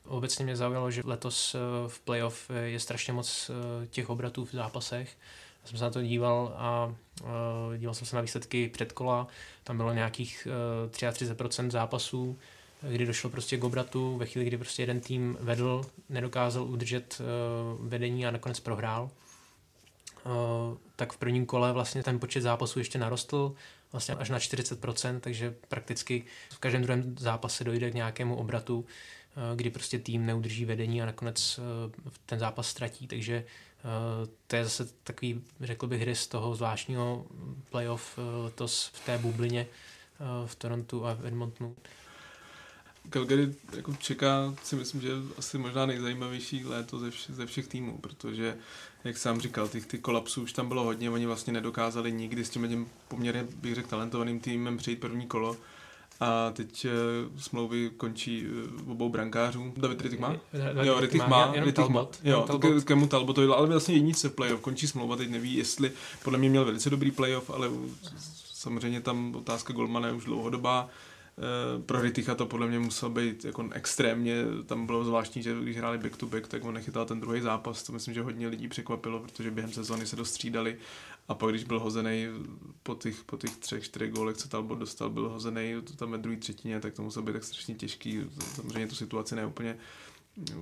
[0.06, 1.56] Obecně mě zaujalo, že letos
[1.88, 3.52] v playoff je strašně moc
[3.90, 5.18] těch obratů v zápasech
[5.66, 6.96] jsem se na to díval a
[7.78, 9.28] díval jsem se na výsledky předkola,
[9.64, 10.48] tam bylo nějakých
[10.86, 12.38] uh, 33% zápasů,
[12.82, 17.88] kdy došlo prostě k obratu, ve chvíli, kdy prostě jeden tým vedl, nedokázal udržet uh,
[17.88, 19.10] vedení a nakonec prohrál.
[20.96, 23.56] Tak v prvním kole vlastně ten počet zápasů ještě narostl,
[23.92, 28.86] vlastně až na 40%, takže prakticky v každém druhém zápase dojde k nějakému obratu,
[29.56, 31.60] kdy prostě tým neudrží vedení a nakonec
[32.26, 33.69] ten zápas ztratí, takže Eh,
[34.48, 37.26] to je zase takový, řekl bych, hry z toho zvláštního
[37.70, 39.68] playoff eh, letos v té bublině
[40.20, 41.76] eh, v Torontu a v Edmontonu.
[43.10, 47.98] Calgary jako čeká, si myslím, že asi možná nejzajímavější léto ze, vš- ze všech týmů,
[47.98, 48.58] protože,
[49.04, 52.50] jak jsem říkal, těch ty kolapsů už tam bylo hodně, oni vlastně nedokázali nikdy s
[52.50, 55.58] tím poměrně, bych řekl, talentovaným týmem přejít první kolo
[56.20, 59.74] a teď uh, smlouvy končí uh, obou brankářů.
[59.78, 60.36] David Rittik má?
[60.84, 61.54] jo, Rittik má.
[61.74, 62.20] Talbot.
[62.24, 62.30] Má.
[62.32, 62.48] Jo.
[62.86, 64.62] Kemu Talbotovi, ale vlastně jednice playoff.
[64.62, 65.92] Končí smlouva, teď neví, jestli,
[66.24, 67.70] podle mě měl velice dobrý playoff, ale
[68.54, 70.90] samozřejmě tam otázka Golmana je už dlouhodobá.
[71.86, 75.98] pro Ryticha to podle mě muselo být jako extrémně, tam bylo zvláštní, že když hráli
[75.98, 79.20] back to back, tak on nechytal ten druhý zápas, to myslím, že hodně lidí překvapilo,
[79.20, 80.78] protože během sezóny se dostřídali
[81.30, 82.28] a pak když byl hozený
[82.84, 86.38] po těch, po těch třech, čtyřech gólech, co Talbot dostal, byl hozený tam ve druhé
[86.38, 88.22] třetině, tak to muselo být tak strašně těžký,
[88.56, 89.78] samozřejmě tu situaci neúplně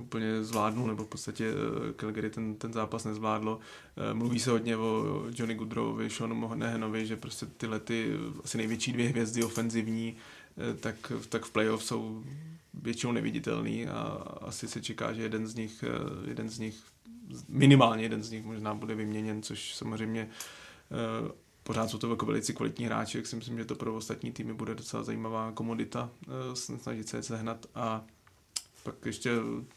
[0.00, 3.60] úplně zvládnul, nebo v podstatě eh, Calgary ten, ten zápas nezvládlo.
[3.96, 8.10] Eh, mluví se hodně o Johnny Goodrowovi, Seanu Mohnehenovi, že prostě tyhle ty
[8.44, 10.16] asi největší dvě hvězdy ofenzivní,
[10.56, 12.24] eh, tak, tak v playoff jsou
[12.74, 14.00] většinou neviditelný a
[14.40, 15.84] asi se čeká, že jeden z nich,
[16.28, 16.82] jeden z nich
[17.48, 20.28] minimálně jeden z nich možná bude vyměněn, což samozřejmě
[21.62, 24.54] pořád jsou to jako velice kvalitní hráči, jak si myslím, že to pro ostatní týmy
[24.54, 26.10] bude docela zajímavá komodita
[26.54, 28.04] snažit se je sehnat a
[28.82, 29.30] pak ještě,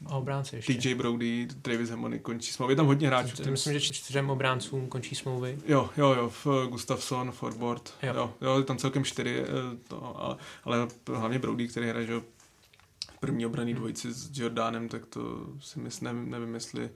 [0.05, 0.73] a obránci ještě.
[0.73, 2.71] TJ Brody, Travis Hemony končí smlouvy.
[2.71, 3.43] Je tam hodně hráčů.
[3.43, 5.59] Ty myslím, že čtyřem obráncům končí smlouvy.
[5.65, 8.13] Jo, jo, jo, v Gustafsson, Forward, jo.
[8.15, 9.47] jo, jo, tam celkem čtyři, eh,
[9.87, 12.21] to, ale, ale hlavně Brody, který hraje,
[13.19, 16.89] první obraný dvojici s Jordánem, tak to si myslím, nevím jestli,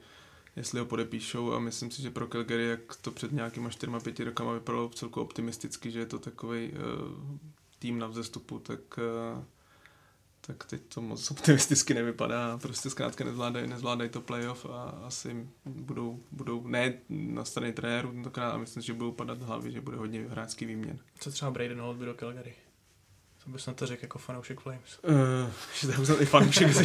[0.55, 4.23] jestli ho podepíšou a myslím si, že pro Calgary, jak to před nějakýma čtyřma, pěti
[4.23, 6.77] rokama vypadalo celku optimisticky, že je to takový uh,
[7.79, 9.43] tým na vzestupu, tak uh,
[10.47, 12.57] tak teď to moc optimisticky nevypadá.
[12.57, 18.51] Prostě zkrátka nezvládají, nezvládají to playoff a asi budou, budou ne na straně trenérů tentokrát,
[18.51, 20.99] a myslím, že budou padat hlavy, že bude hodně hráčský výměn.
[21.19, 22.53] Co třeba Braden Holtby do Calgary?
[23.45, 24.99] Co bys na to řekl jako fanoušek Flames?
[25.03, 26.83] Uh, že tak jsem i fanoušek ze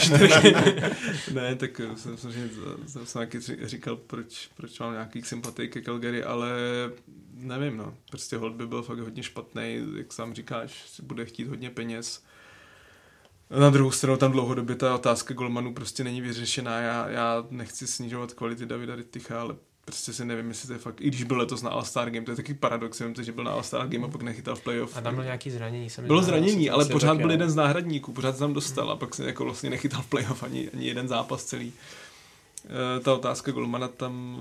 [1.34, 2.50] Ne, tak jsem samozřejmě
[2.86, 6.50] jsem, jsem taky říkal, proč, proč mám nějaký sympatii ke Calgary, ale
[7.34, 7.94] nevím, no.
[8.10, 12.22] Prostě Holtby byl fakt hodně špatný, jak sám říkáš, bude chtít hodně peněz
[13.58, 16.80] na druhou stranu tam dlouhodobě ta otázka golmanů prostě není vyřešená.
[16.80, 19.56] Já, já nechci snižovat kvality Davida Ritticha, ale
[19.90, 22.32] prostě si nevím, jestli to je fakt, i když byl letos na All-Star Game, to
[22.32, 24.96] je taky paradox, jenom to, že byl na All-Star Game a pak nechytal v playoff.
[24.96, 25.90] A tam byl nějaký zranění.
[25.90, 29.26] Jsem bylo zranění, ale pořád byl jeden z náhradníků, pořád tam dostal a pak se
[29.26, 31.72] jako vlastně nechytal v playoff ani, ani jeden zápas celý.
[32.96, 34.38] E, ta otázka Golmana tam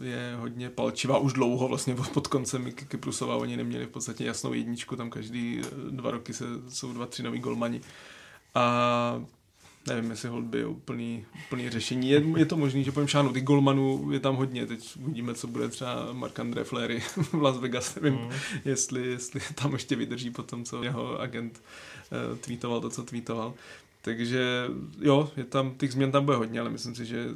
[0.00, 4.96] je hodně palčivá už dlouho, vlastně pod koncem Kyprusova oni neměli v podstatě jasnou jedničku,
[4.96, 7.80] tam každý dva roky se, jsou dva, tři noví golmani.
[8.54, 9.24] A
[9.88, 12.10] nevím, jestli Holby je úplný, úplný řešení.
[12.10, 15.46] Je, je to možný, že povím šánu, ty golmanů je tam hodně, teď uvidíme, co
[15.46, 18.30] bude třeba Mark André Flery v Las Vegas, nevím, mm.
[18.64, 21.62] jestli, jestli tam ještě vydrží po tom, co jeho agent
[22.30, 23.54] uh, tweetoval to, co tweetoval.
[24.02, 24.66] Takže
[25.00, 27.28] jo, je tam, těch změn tam bude hodně, ale myslím si, že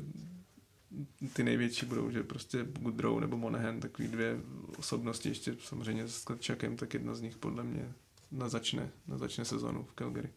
[1.32, 4.40] ty největší budou, že prostě Goodrow nebo Monahan, takový dvě
[4.78, 7.92] osobnosti, ještě samozřejmě s Kletčakem, tak jedna z nich podle mě
[8.32, 10.28] nazačne, nazačne sezonu v Calgary.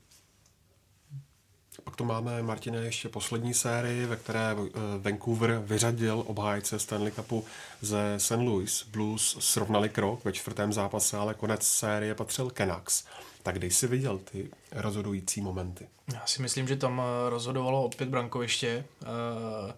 [1.83, 7.45] Pak tu máme, Martine, ještě poslední sérii, ve které eh, Vancouver vyřadil obhájce Stanley Cupu
[7.81, 8.31] ze St.
[8.31, 8.87] Louis.
[8.91, 13.05] Blues srovnali krok ve čtvrtém zápase, ale konec série patřil Canucks.
[13.43, 15.87] Tak když jsi viděl ty rozhodující momenty?
[16.13, 18.85] Já si myslím, že tam eh, rozhodovalo opět brankoviště.
[19.01, 19.71] Uh,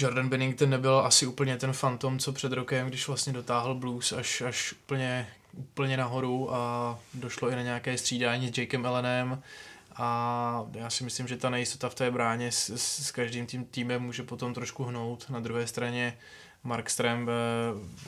[0.00, 4.40] Jordan Bennington nebyl asi úplně ten fantom, co před rokem, když vlastně dotáhl blues až,
[4.40, 9.42] až úplně, úplně nahoru a došlo i na nějaké střídání s Jakem Ellenem
[9.98, 13.64] a já si myslím, že ta nejistota v té bráně s, s, s každým tím
[13.64, 15.30] týmem může potom trošku hnout.
[15.30, 16.18] Na druhé straně
[16.64, 17.34] Mark Strem ve,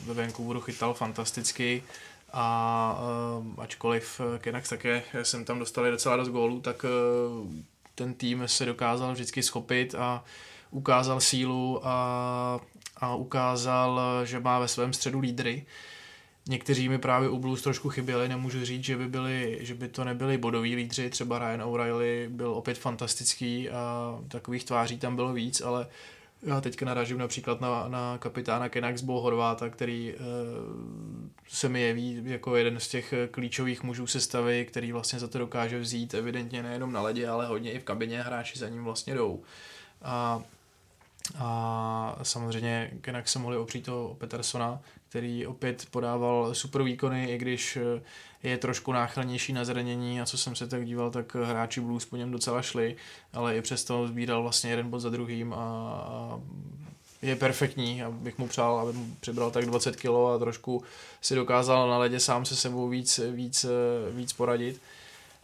[0.07, 1.82] ve Vancouveru chytal fantasticky
[2.32, 3.03] a
[3.38, 7.49] uh, ačkoliv Kenax také jsem tam dostali docela dost gólů, tak uh,
[7.95, 10.24] ten tým se dokázal vždycky schopit a
[10.70, 12.61] ukázal sílu a,
[12.97, 15.66] a ukázal, že má ve svém středu lídry.
[16.51, 20.05] Někteří mi právě u Blues trošku chyběli, nemůžu říct, že by, byli, že by to
[20.05, 25.61] nebyli bodoví lídři, třeba Ryan O'Reilly byl opět fantastický a takových tváří tam bylo víc,
[25.61, 25.86] ale
[26.42, 30.16] já teďka narážím například na, na kapitána Kenax Bo Horváta, který e,
[31.48, 35.78] se mi jeví jako jeden z těch klíčových mužů sestavy, který vlastně za to dokáže
[35.78, 39.42] vzít evidentně nejenom na ledě, ale hodně i v kabině, hráči za ním vlastně jdou.
[40.03, 40.42] A
[41.38, 44.80] a samozřejmě Kenak se mohli opřít o Petersona,
[45.11, 48.03] který opět podával super výkony, i když eh,
[48.43, 52.17] je trošku náchylnější na zranění a co jsem se tak díval, tak hráči Blues po
[52.17, 52.97] něm docela šli,
[53.33, 56.41] ale i přesto sbíral vlastně jeden bod za druhým a,
[57.23, 60.83] je perfektní, abych mu přál, aby mu přibral tak 20 kg a trošku
[61.21, 64.81] si dokázal na ledě sám se sebou víc, víc, eh, víc poradit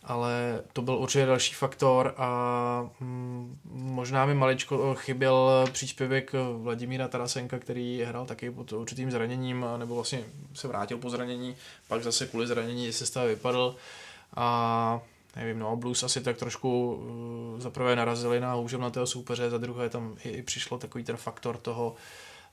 [0.07, 6.33] ale to byl určitě další faktor a mm, možná mi maličko chyběl příspěvek
[6.63, 11.57] Vladimíra Tarasenka, který hrál taky pod určitým zraněním, nebo vlastně se vrátil po zranění,
[11.89, 13.77] pak zase kvůli zranění se stav vypadl.
[14.37, 15.01] A
[15.37, 20.17] nevím, no Blues asi tak trošku uh, zaprvé narazili na hůževnatého soupeře, za druhé tam
[20.25, 21.95] i, i přišlo takový ten faktor toho,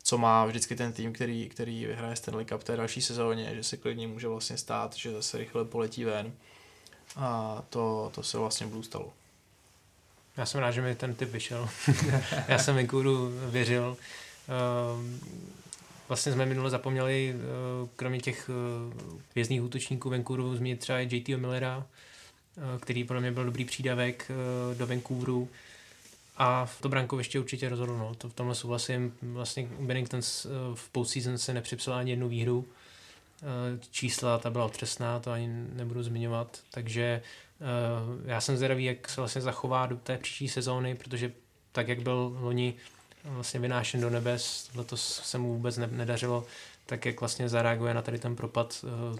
[0.03, 3.77] co má vždycky ten tým, který, který vyhraje Stanley Cup té další sezóně, že se
[3.77, 6.33] klidně může vlastně stát, že zase rychle poletí ven
[7.15, 9.13] a to, to se vlastně Blue stalo.
[10.37, 11.69] Já jsem rád, že mi ten typ vyšel.
[12.47, 13.97] Já jsem Vancouveru věřil.
[14.47, 15.19] Ehm,
[16.07, 21.37] vlastně jsme minule zapomněli, eh, kromě těch eh, vězných útočníků Vancouveru, zmínit třeba i JT
[21.37, 21.85] Millera,
[22.57, 24.31] eh, který pro mě byl dobrý přídavek
[24.77, 25.49] do Vancouveru.
[26.37, 27.97] A to brankoviště určitě rozhodlo.
[27.97, 28.15] No.
[28.15, 29.13] To v tomhle souhlasím.
[29.21, 30.21] Vlastně Bennington
[30.75, 32.65] v postseason se nepřipsal ani jednu výhru.
[33.91, 36.59] Čísla ta byla otřesná, to ani nebudu zmiňovat.
[36.71, 37.21] Takže
[38.25, 41.31] já jsem zvědavý, jak se vlastně zachová do té příští sezóny, protože
[41.71, 42.73] tak, jak byl loni
[43.23, 46.45] vlastně vynášen do nebes, letos se mu vůbec ne, nedařilo,
[46.85, 49.19] tak jak vlastně zareaguje na tady ten propad, eh,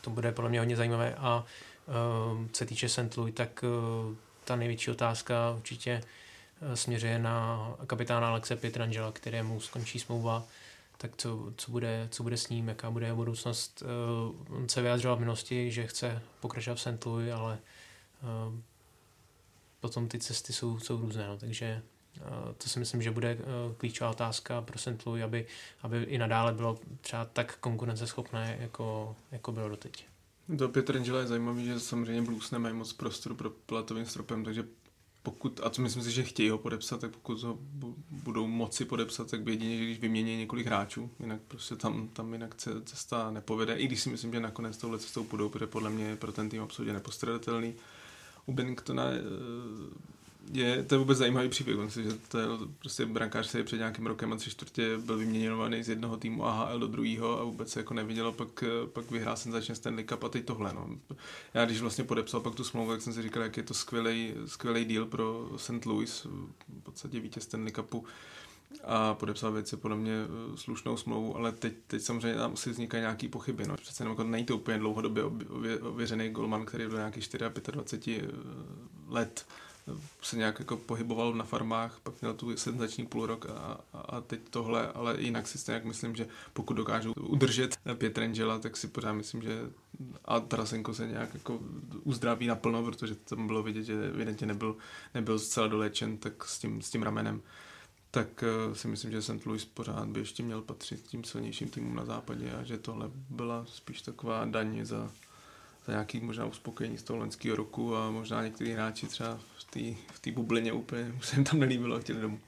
[0.00, 1.44] to bude podle mě hodně zajímavé a
[1.88, 3.16] eh, co se týče St.
[3.16, 6.02] Louis, tak eh, ta největší otázka určitě
[6.74, 10.44] směřuje na kapitána Alexe Pietrangela, kterému skončí smlouva,
[11.00, 13.82] tak co, co, bude, co bude s ním, jaká bude jeho budoucnost.
[14.48, 17.06] On se vyjádřil v minulosti, že chce pokračovat v St.
[17.06, 17.58] Louis, ale
[19.80, 21.82] potom ty cesty jsou, jsou různé, no, takže
[22.58, 23.44] to si myslím, že bude eh,
[23.76, 25.06] klíčová otázka pro St.
[25.06, 25.46] Louis, aby,
[25.82, 30.06] aby i nadále bylo třeba tak konkurenceschopné, jako, jako bylo doteď.
[30.48, 34.64] Do Petr Angela je zajímavý, že samozřejmě Blues nemají moc prostoru pro platovým stropem, takže
[35.22, 37.58] pokud, a to myslím si, že chtějí ho podepsat, tak pokud ho
[38.10, 42.54] budou moci podepsat, tak by jedině, když vymění několik hráčů, jinak prostě tam, tam jinak
[42.84, 46.16] cesta nepovede, i když si myslím, že nakonec touhle cestou půjdou, protože podle mě je
[46.16, 47.74] pro ten tým absolutně nepostradatelný.
[48.46, 49.20] U Benningtona eh,
[50.52, 51.78] je, to je vůbec zajímavý příběh.
[51.78, 52.46] Myslím, že to je
[52.78, 56.78] prostě brankář, který před nějakým rokem a tři čtvrtě byl vyměněný z jednoho týmu AHL
[56.78, 60.44] do druhého a vůbec se jako nevidělo, pak, pak vyhrál senzačně Stanley Cup a teď
[60.44, 60.72] tohle.
[60.72, 60.88] No.
[61.54, 64.34] Já když vlastně podepsal pak tu smlouvu, tak jsem si říkal, jak je to skvělý,
[64.46, 65.86] skvělý deal pro St.
[65.86, 68.04] Louis, v podstatě vítěz Stanley Cupu
[68.84, 73.00] a podepsal věci podle mě eh, slušnou smlouvu, ale teď, teď samozřejmě tam asi vznikají
[73.00, 73.66] nějaké pochyby.
[73.66, 73.76] No.
[73.76, 75.24] Přece jenom jako není to úplně dlouhodobě
[75.80, 77.28] ověřený golman, který byl nějakých
[77.72, 78.26] 24 eh,
[79.08, 79.46] let
[80.22, 84.40] se nějak jako pohyboval na farmách, pak měl tu senzační půl rok a, a, teď
[84.50, 89.42] tohle, ale jinak si stejně myslím, že pokud dokážou udržet Pietrangela, tak si pořád myslím,
[89.42, 89.60] že
[90.24, 91.60] a Tarasenko se nějak jako
[92.04, 94.76] uzdraví naplno, protože tam bylo vidět, že evidentně nebyl,
[95.14, 97.42] nebyl zcela dolečen, tak s tím, s tím ramenem
[98.10, 99.46] tak uh, si myslím, že St.
[99.46, 103.66] Louis pořád by ještě měl patřit tím silnějším týmům na západě a že tohle byla
[103.68, 105.10] spíš taková daň za,
[105.86, 109.40] za nějaký možná uspokojení z toho loňského roku a možná někteří hráči třeba
[110.12, 112.40] v té bublině úplně, se jim tam nelíbilo a chtěli domů.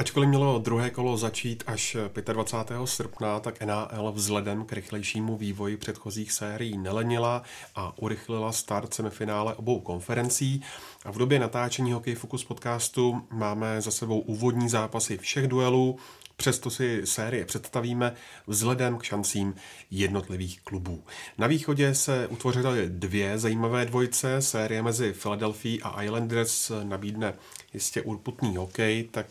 [0.00, 1.96] Ačkoliv mělo druhé kolo začít až
[2.32, 2.78] 25.
[2.84, 7.42] srpna, tak NAL vzhledem k rychlejšímu vývoji předchozích sérií nelenila
[7.74, 10.62] a urychlila start semifinále obou konferencí.
[11.04, 15.98] A v době natáčení Hokej Focus podcastu máme za sebou úvodní zápasy všech duelů,
[16.36, 18.14] Přesto si série představíme
[18.46, 19.54] vzhledem k šancím
[19.90, 21.04] jednotlivých klubů.
[21.38, 24.42] Na východě se utvořily dvě zajímavé dvojce.
[24.42, 27.34] Série mezi Philadelphia a Islanders nabídne
[27.74, 29.26] jistě urputný hokej, tak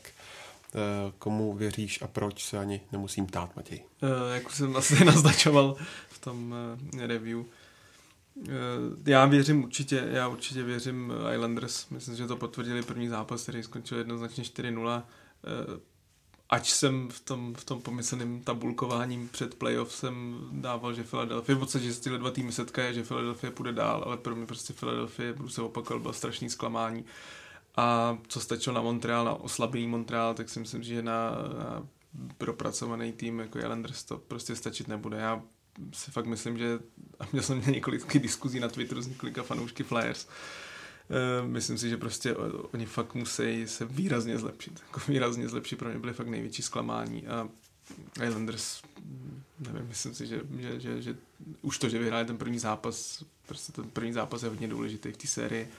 [1.20, 3.84] komu věříš a proč se ani nemusím ptát, Matěj.
[4.02, 5.76] Uh, jak jsem asi naznačoval
[6.10, 6.56] v tom
[6.94, 7.44] uh, review,
[9.06, 11.90] já věřím určitě, já určitě věřím Islanders.
[11.90, 15.04] Myslím, že to potvrdili první zápas, který skončil jednoznačně 4-0.
[16.50, 21.60] Ať jsem v tom, v tom pomyslném tabulkováním před playoff jsem dával, že Philadelphia, v
[21.60, 25.34] podstatě že tyhle dva týmy setkají, že Philadelphia půjde dál, ale pro mě prostě Philadelphia,
[25.34, 27.06] budu se opakovat, bylo strašný zklamání.
[27.80, 31.88] A co stačilo na Montreal, na oslabený Montreal, tak si myslím, že na, na
[32.38, 35.18] propracovaný tým jako Islanders to prostě stačit nebude.
[35.18, 35.42] Já
[35.94, 36.80] si fakt myslím, že
[37.20, 40.28] a měl jsem několik diskuzí na Twitteru s několika fanoušky Flyers,
[41.42, 42.36] Uh, myslím si, že prostě
[42.74, 44.80] oni fakt musí se výrazně zlepšit.
[44.88, 47.50] Jako výrazně zlepšit, pro mě byly fakt největší zklamání a
[48.28, 48.82] Islanders,
[49.60, 51.16] nevím, myslím si, že, že, že, že
[51.62, 55.18] už to, že vyhráli ten první zápas, prostě ten první zápas je hodně důležitý v
[55.18, 55.70] té sérii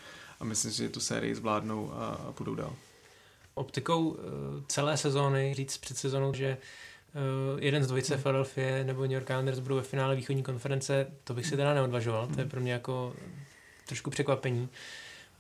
[0.41, 2.77] a myslím si, že tu sérii zvládnou a, a půjdou dál.
[3.55, 4.23] Optikou eh,
[4.69, 6.59] celé sezóny říct před sezónou, že
[7.15, 8.23] Uh, jeden z dvojice hmm.
[8.23, 12.27] Philadelphia nebo New York Islanders budou ve finále východní konference, to bych si teda neodvažoval,
[12.27, 13.15] to je pro mě jako
[13.87, 14.69] trošku překvapení,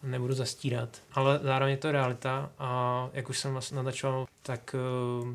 [0.03, 4.74] nebudu zastírat, ale zároveň je to realita a jak už jsem vlastně natačoval, tak
[5.22, 5.34] uh,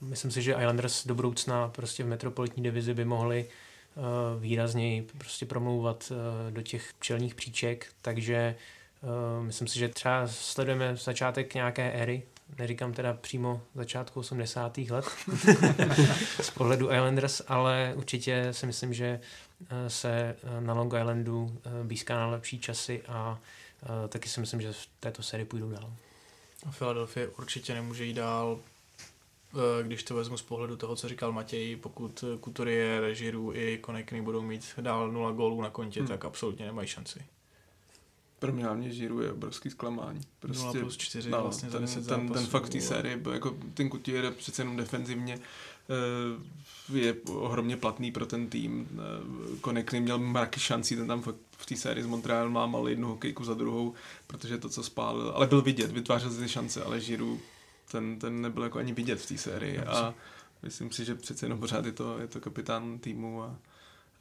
[0.00, 3.48] myslím si, že Islanders do budoucna prostě v metropolitní divizi by mohli
[3.94, 8.77] uh, výrazněji prostě promlouvat uh, do těch čelních příček, takže Uh,
[9.40, 12.22] myslím si, že třeba sledujeme začátek nějaké éry
[12.58, 14.78] neříkám teda přímo začátku 80.
[14.78, 15.04] let
[16.40, 19.20] z pohledu Islanders, ale určitě si myslím, že
[19.70, 23.38] eh, se na Long Islandu blízká na lepší časy a
[24.08, 25.92] taky si myslím, že v této sérii půjdou dál.
[26.78, 28.58] Philadelphia určitě nemůže jít dál,
[29.82, 34.42] když to vezmu z pohledu toho, co říkal Matěj, pokud Kutorie, Režiru i Konekny budou
[34.42, 36.08] mít dál 0 gólů na kontě, hmm.
[36.08, 37.20] tak absolutně nemají šanci.
[38.38, 40.20] Pro mě hlavně Žiru je obrovský zklamání.
[40.40, 44.22] Prostě, 0 plus 4 no, vlastně ten, ten, ten fakt té série, jako ten Kutie
[44.22, 45.38] je přece jenom defenzivně
[45.90, 48.88] eh, je ohromně platný pro ten tým.
[48.92, 53.08] Eh, Konekny měl mraky šancí, ten tam fakt v té sérii z Montreal mámal jednu
[53.08, 53.94] hokejku za druhou,
[54.26, 57.40] protože to, co spálil, ale byl vidět, vytvářel si ty šance, ale Žiru
[57.90, 60.14] ten, ten nebyl jako ani vidět v té sérii a
[60.62, 63.56] myslím si, že přece jenom pořád je to, je to kapitán týmu a,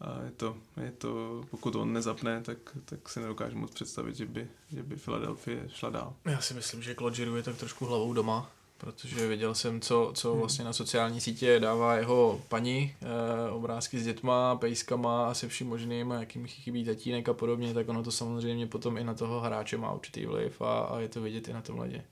[0.02, 4.26] a je to, je to, pokud on nezapne, tak, tak si nedokážu moc představit, že
[4.26, 6.14] by, že by Philadelphia šla dál.
[6.26, 10.12] Já si myslím, že Claude Giroux je tak trošku hlavou doma, protože viděl jsem, co,
[10.16, 10.39] co hmm.
[10.39, 15.68] vlastně na sociální sítě dává jeho paní, e, obrázky s dětma, pejskama a se vším
[15.68, 19.39] možným, a jakým chybí tatínek a podobně, tak ono to samozřejmě potom i na toho
[19.39, 22.04] hráče má určitý vliv a, a je to vidět i na tom ledě.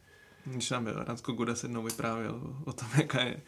[0.45, 3.41] Když nám Radko Guda se jednou vyprávěl o tom, jaká je,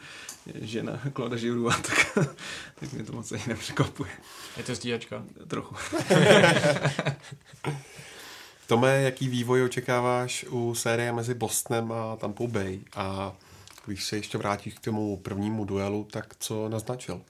[0.46, 2.18] je žena Kloda Žiurua, tak,
[2.80, 4.12] tak mě to moc ani nepřekvapuje.
[4.58, 5.24] Je to stíhačka?
[5.48, 5.76] Trochu.
[8.68, 12.80] Tome, jaký vývoj očekáváš u série mezi Bostonem a Tampa Bay?
[12.96, 13.34] A
[13.86, 17.22] když se ještě vrátíš k tomu prvnímu duelu, tak co naznačil?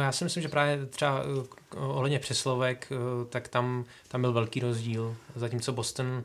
[0.00, 4.60] Já si myslím, že právě třeba eh, ohledně přeslovek, eh, tak tam, tam byl velký
[4.60, 5.16] rozdíl.
[5.36, 6.24] Zatímco Boston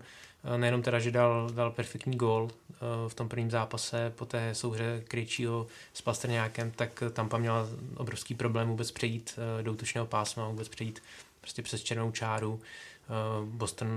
[0.58, 2.76] nejenom teda, že dal, dal perfektní gól eh,
[3.08, 8.68] v tom prvním zápase po té souhře Krejčího s Pastrňákem, tak Tampa měla obrovský problém
[8.68, 11.04] vůbec přejít eh, do útočného pásma, vůbec přejít
[11.42, 12.62] prostě přes černou čáru.
[13.46, 13.88] Boston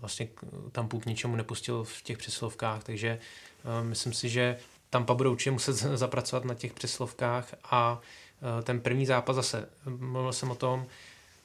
[0.00, 0.28] vlastně
[0.72, 3.18] Tampu k ničemu nepustil v těch přeslovkách, takže
[3.82, 4.58] myslím si, že
[4.90, 8.00] Tampa budou určitě muset zapracovat na těch přeslovkách a
[8.62, 10.86] ten první zápas zase, mluvil jsem o tom,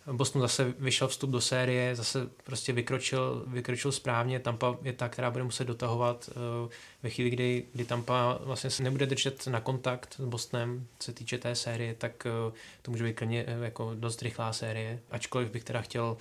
[0.05, 5.31] Boston zase vyšel vstup do série, zase prostě vykročil, vykročil správně, Tampa je ta, která
[5.31, 6.69] bude muset dotahovat uh,
[7.03, 11.13] ve chvíli, kdy, kdy Tampa vlastně se nebude držet na kontakt s Bostonem, co se
[11.13, 15.51] týče té série, tak uh, to může být klidně uh, jako dost rychlá série, ačkoliv
[15.51, 16.17] bych teda chtěl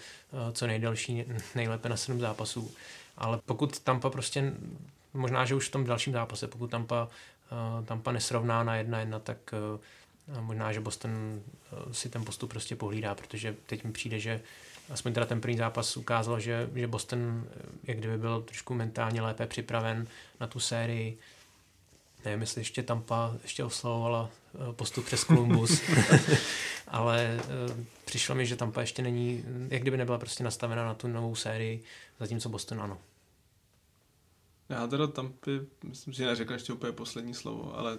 [0.53, 1.25] co nejdelší,
[1.55, 2.71] nejlépe na 7 zápasů,
[3.17, 4.53] ale pokud Tampa prostě,
[5.15, 7.09] možná, že už v tom dalším zápase, pokud Tampa,
[7.85, 9.55] Tampa nesrovná na jedna jedna, tak
[10.35, 11.11] a možná, že Boston
[11.43, 14.41] eh, si ten postup prostě pohlídá, protože teď mi přijde, že
[14.91, 19.23] aspoň teda ten první zápas ukázal, že, že Boston eh, jak kdyby byl trošku mentálně
[19.23, 20.07] lépe připraven
[20.41, 21.19] na tu sérii.
[22.25, 25.83] Nevím, jestli ještě Tampa ještě oslavovala eh, postup přes Columbus,
[26.89, 27.41] ale
[28.05, 31.83] přišlo mi, že Tampa ještě není, jak kdyby nebyla prostě nastavena na tu novou sérii,
[32.21, 32.99] zatímco Boston ano.
[34.71, 37.99] Já teda Tampy, myslím, že neřekl ještě úplně poslední slovo, ale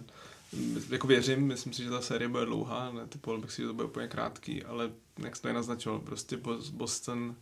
[0.90, 3.88] jako věřím, myslím si, že ta série bude dlouhá, netypoval bych si, že to bude
[3.88, 4.92] úplně krátký, ale
[5.24, 6.38] jak jste naznačoval, prostě
[6.72, 7.36] Boston,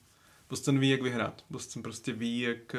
[0.50, 1.44] Boston ví, jak vyhrát.
[1.50, 2.76] Boston prostě ví, jak,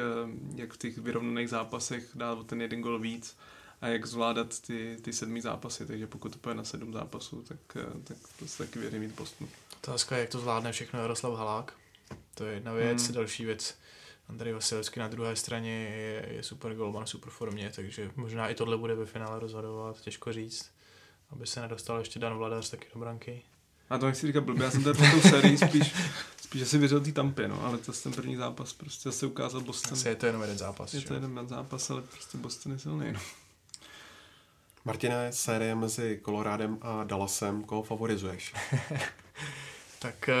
[0.55, 3.37] jak v těch vyrovnaných zápasech dát o ten jeden gol víc
[3.81, 7.77] a jak zvládat ty, ty sedmý zápasy, takže pokud to půjde na sedm zápasů, tak,
[8.03, 9.49] tak prostě taky věřím mít Bostonu.
[9.83, 11.73] Otázka je, jak to zvládne všechno Jaroslav Halák.
[12.35, 13.15] To je jedna věc, hmm.
[13.15, 13.75] další věc
[14.31, 18.77] Andrej Vasilevský na druhé straně je, je super golman, super formě, takže možná i tohle
[18.77, 20.71] bude ve finále rozhodovat, těžko říct,
[21.29, 23.41] aby se nedostal ještě Dan Vladař taky do branky.
[23.89, 25.93] A to nechci říkat blbě, já jsem tady pro tu sérii spíš,
[26.41, 29.93] spíš asi věřil té Tampě, no, ale to ten první zápas prostě zase ukázal Boston.
[29.93, 30.93] Asi je to jenom jeden zápas.
[30.93, 33.19] Je to jeden zápas, ale prostě Boston je silný, no.
[34.85, 38.53] Martine, série mezi Colorádem a Dallasem, koho favorizuješ?
[40.01, 40.35] tak eh,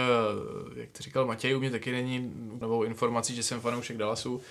[0.75, 4.41] jak to říkal Matěj, u mě taky není novou informací, že jsem fanoušek Dallasu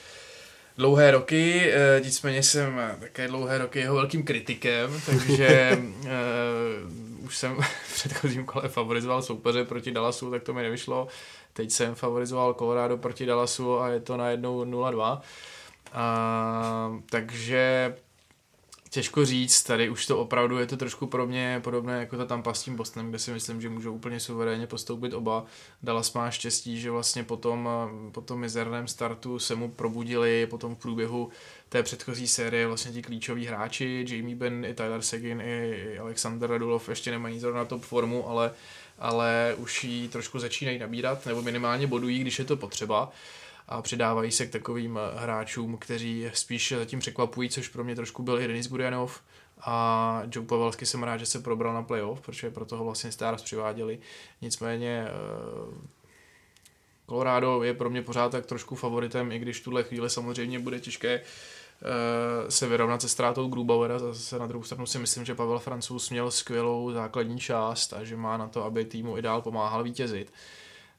[0.77, 7.57] dlouhé roky, eh, nicméně jsem také dlouhé roky jeho velkým kritikem, takže uh, už jsem
[7.87, 11.09] v předchozím kole favorizoval soupeře proti Dallasu, tak to mi nevyšlo.
[11.53, 15.21] Teď jsem favorizoval Colorado proti Dallasu a je to na jednou 0-2.
[15.95, 17.95] Uh, takže
[18.93, 22.55] Těžko říct, tady už to opravdu je to trošku pro mě podobné jako ta Tampa
[22.55, 25.45] s tím Bostonem, kde si myslím, že můžou úplně suverénně postoupit oba.
[25.83, 27.69] Dallas má štěstí, že vlastně po tom,
[28.13, 31.31] po tom mizerném startu se mu probudili potom v průběhu
[31.69, 36.89] té předchozí série vlastně ti klíčoví hráči, Jamie Benn, i Tyler Seguin, i Alexander Radulov
[36.89, 38.53] ještě nemají zrovna top formu, ale,
[38.99, 43.13] ale už ji trošku začínají nabírat, nebo minimálně bodují, když je to potřeba
[43.71, 48.23] a přidávají se k takovým eh, hráčům, kteří spíš zatím překvapují, což pro mě trošku
[48.23, 49.21] byl i Denis Gurianov
[49.61, 53.43] a Joe Pavelski jsem rád, že se probral na playoff, protože pro toho vlastně Stars
[53.43, 53.99] přiváděli.
[54.43, 55.91] Nicméně eh,
[57.09, 61.21] Colorado je pro mě pořád tak trošku favoritem, i když tuhle chvíli samozřejmě bude těžké
[62.49, 63.99] se vyrovnat se ztrátou Grubauera.
[63.99, 68.17] Zase na druhou stranu si myslím, že Pavel Francouz měl skvělou základní část a že
[68.17, 70.33] má na to, aby týmu i dál pomáhal vítězit.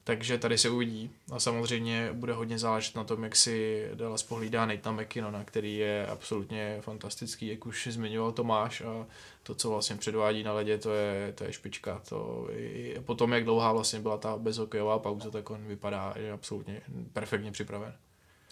[0.04, 1.12] Takže tady se uvidí.
[1.32, 6.08] A samozřejmě bude hodně záležet na tom, jak si Dallas pohlídá Nathan McKinnona, který je
[6.08, 9.06] absolutně fantastický, jak už zmiňoval Tomáš a
[9.44, 12.02] to, co vlastně předvádí na ledě, to je, to je špička.
[12.10, 16.82] To i potom, jak dlouhá vlastně byla ta bezhokejová pauza, tak on vypadá, je absolutně
[17.14, 17.94] perfektně připraven.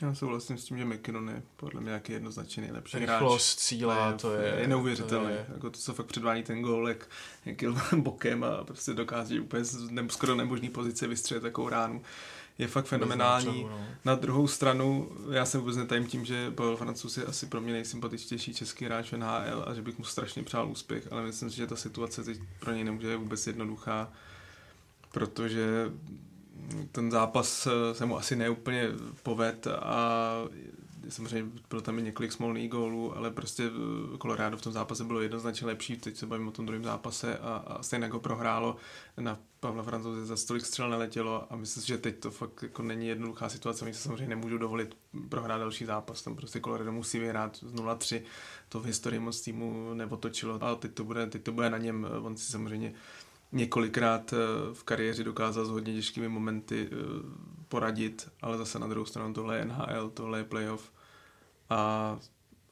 [0.01, 4.33] Já souhlasím s tím, že McKinnon je podle mě nějaký jednoznačně nejlepší Rychlost, síla, to
[4.33, 4.55] je...
[4.59, 5.31] Je neuvěřitelné.
[5.31, 5.45] Je...
[5.53, 7.07] Jako to, co fakt předvádí ten gól, jak,
[7.45, 12.01] jak jel bokem a prostě dokáže úplně z ne, skoro nemožný pozice vystřelit takovou ránu.
[12.57, 13.63] Je fakt fenomenální.
[13.63, 13.85] no.
[14.05, 17.73] Na druhou stranu, já jsem vůbec netajím tím, že Pavel Francouz je asi pro mě
[17.73, 21.57] nejsympatičtější český hráč v NHL a že bych mu strašně přál úspěch, ale myslím si,
[21.57, 24.11] že ta situace teď pro něj nemůže vůbec jednoduchá,
[25.11, 25.91] protože
[26.91, 28.89] ten zápas eh, se mu asi neúplně
[29.23, 30.33] poved a
[31.09, 35.21] samozřejmě bylo tam i několik smolných gólů, ale prostě eh, Colorado v tom zápase bylo
[35.21, 38.75] jednoznačně lepší, teď se bavím o tom druhém zápase a, a stejně jako prohrálo.
[39.17, 42.83] Na Pavla Francouze za stolik střel neletělo a myslím si, že teď to fakt jako
[42.83, 44.97] není jednoduchá situace, oni se samozřejmě nemůžu dovolit
[45.29, 48.21] prohrát další zápas, tam prostě Colorado musí vyhrát z 0-3,
[48.69, 52.07] to v historii moc týmu neotočilo, ale teď to bude, teď to bude na něm,
[52.21, 52.93] on si samozřejmě
[53.51, 54.37] několikrát eh,
[54.73, 56.95] v kariéře dokázal s hodně těžkými momenty eh,
[57.67, 60.91] poradit, ale zase na druhou stranu tohle je NHL, tohle je playoff.
[61.69, 62.19] A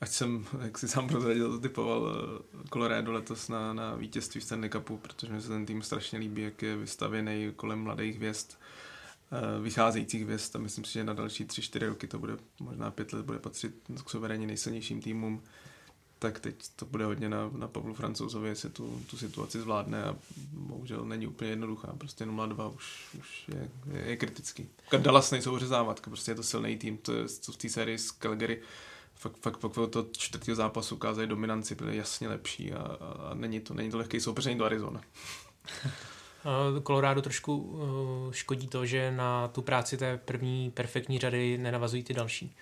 [0.02, 4.98] ať jsem, jak si sám prozradil, typoval eh, Colorado letos na, na vítězství Stanley Cupu,
[4.98, 8.52] protože mi se ten tým strašně líbí, jak je vystavěný kolem mladých hvězd,
[9.62, 10.56] vycházejících hvězd.
[10.56, 13.76] A myslím si, že na další 3-4 roky to bude, možná pět let bude patřit
[14.06, 15.44] k suverénně nejsilnějším týmům
[16.20, 20.16] tak teď to bude hodně na, na Pavlu Francouzovi, jestli tu, tu situaci zvládne a
[20.52, 21.94] bohužel není úplně jednoduchá.
[21.98, 24.70] Prostě 0-2 už, už je, je, je kritický.
[24.98, 28.12] Dallas nejsou řezávatka, prostě je to silný tým, to je to v té sérii z
[28.12, 28.62] Calgary
[29.16, 33.74] fakt, fakt, fakt to čtvrtého zápasu ukázali dominanci, byly jasně lepší a, a, není to,
[33.74, 35.02] není to lehký soupeř, to Arizona.
[36.88, 37.80] Colorado trošku
[38.32, 42.56] škodí to, že na tu práci té první perfektní řady nenavazují ty další.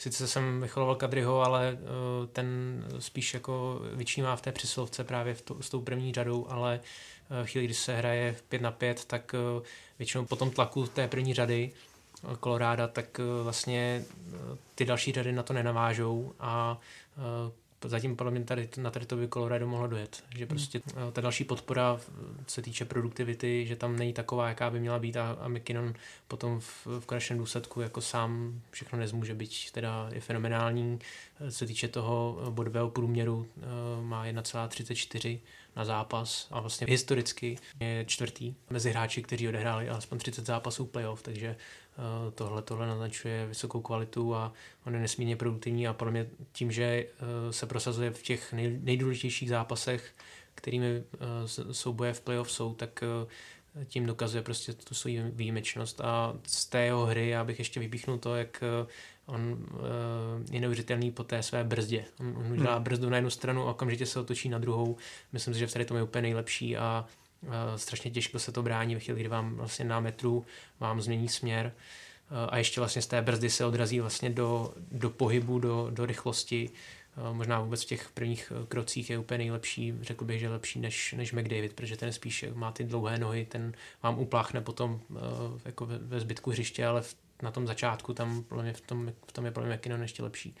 [0.00, 2.48] Sice jsem vycholoval Kadryho, ale uh, ten
[2.98, 6.80] spíš jako vyčnívá v té přesilovce právě v to, s tou první řadou, ale
[7.40, 9.62] uh, chvíli, kdy se hraje 5 na 5, tak uh,
[9.98, 11.72] většinou po tom tlaku té první řady
[12.40, 14.04] Koloráda, tak vlastně
[14.74, 16.78] ty další řady na to nenavážou a
[17.88, 20.24] zatím podle mě tady, na tady to by Colorado mohlo dojet.
[20.36, 21.12] Že prostě hmm.
[21.12, 22.00] ta další podpora
[22.46, 25.94] se týče produktivity, že tam není taková, jaká by měla být a, a McKinnon
[26.28, 30.98] potom v, v konečném důsledku jako sám všechno nezmůže, být teda je fenomenální.
[31.48, 33.46] Se týče toho bodového průměru
[34.02, 35.38] má 1,34
[35.76, 41.22] na zápas a vlastně historicky je čtvrtý mezi hráči, kteří odehráli alespoň 30 zápasů playoff,
[41.22, 41.56] takže Eh,
[42.34, 44.52] tohle, tohle naznačuje vysokou kvalitu a
[44.86, 48.78] on je nesmírně produktivní a podle mě tím, že eh, se prosazuje v těch nej,
[48.82, 50.12] nejdůležitějších zápasech,
[50.54, 53.04] kterými eh, souboje v playoff jsou, tak
[53.84, 58.18] tím dokazuje prostě tu svou výjimečnost a z té jeho hry já bych ještě vypíchnul
[58.18, 58.64] to, jak
[59.26, 59.66] on
[60.50, 62.04] je neuvěřitelný po té své brzdě.
[62.20, 62.84] On, on udělá hmm.
[62.84, 64.96] brzdu na jednu stranu a okamžitě se otočí na druhou.
[65.32, 67.06] Myslím si, že v tady tom je úplně nejlepší a
[67.76, 70.46] strašně těžko se to brání ve chvíli, kdy vám vlastně na metru
[70.80, 71.72] vám změní směr
[72.48, 76.70] a ještě vlastně z té brzdy se odrazí vlastně do, do pohybu, do, do rychlosti.
[77.32, 81.32] Možná vůbec v těch prvních krocích je úplně nejlepší, řekl bych, že lepší než, než
[81.32, 83.72] McDavid, protože ten spíš má ty dlouhé nohy, ten
[84.02, 85.00] vám upláchne potom
[85.64, 89.32] jako ve, ve zbytku hřiště, ale v, na tom začátku tam mě v, tom, v
[89.32, 90.54] tom je podle mě McKinnon ještě lepší.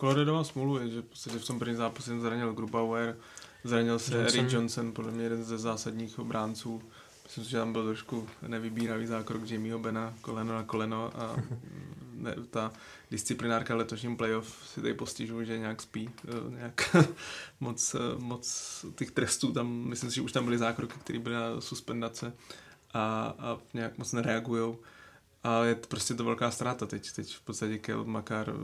[0.00, 3.16] Colorado má smůlu, je, že v, v tom prvním zápase zranil Grubauer,
[3.64, 4.40] Zranil se Johnson.
[4.40, 6.82] Eric Johnson, podle mě jeden ze zásadních obránců.
[7.22, 11.36] Myslím si, že tam byl trošku nevybíravý zákrok Jamieho Bena, koleno na koleno a
[12.14, 12.72] ne, ta
[13.10, 16.96] disciplinárka letošním playoff si tady postižuje, že nějak spí, eh, nějak
[17.60, 21.34] moc, eh, moc těch trestů tam, myslím si, že už tam byly zákroky, které byly
[21.34, 22.32] na suspendace
[22.94, 24.78] a, a nějak moc nereagujou.
[25.42, 27.12] A je to prostě to velká ztráta teď.
[27.12, 28.54] Teď v podstatě Kel Makar,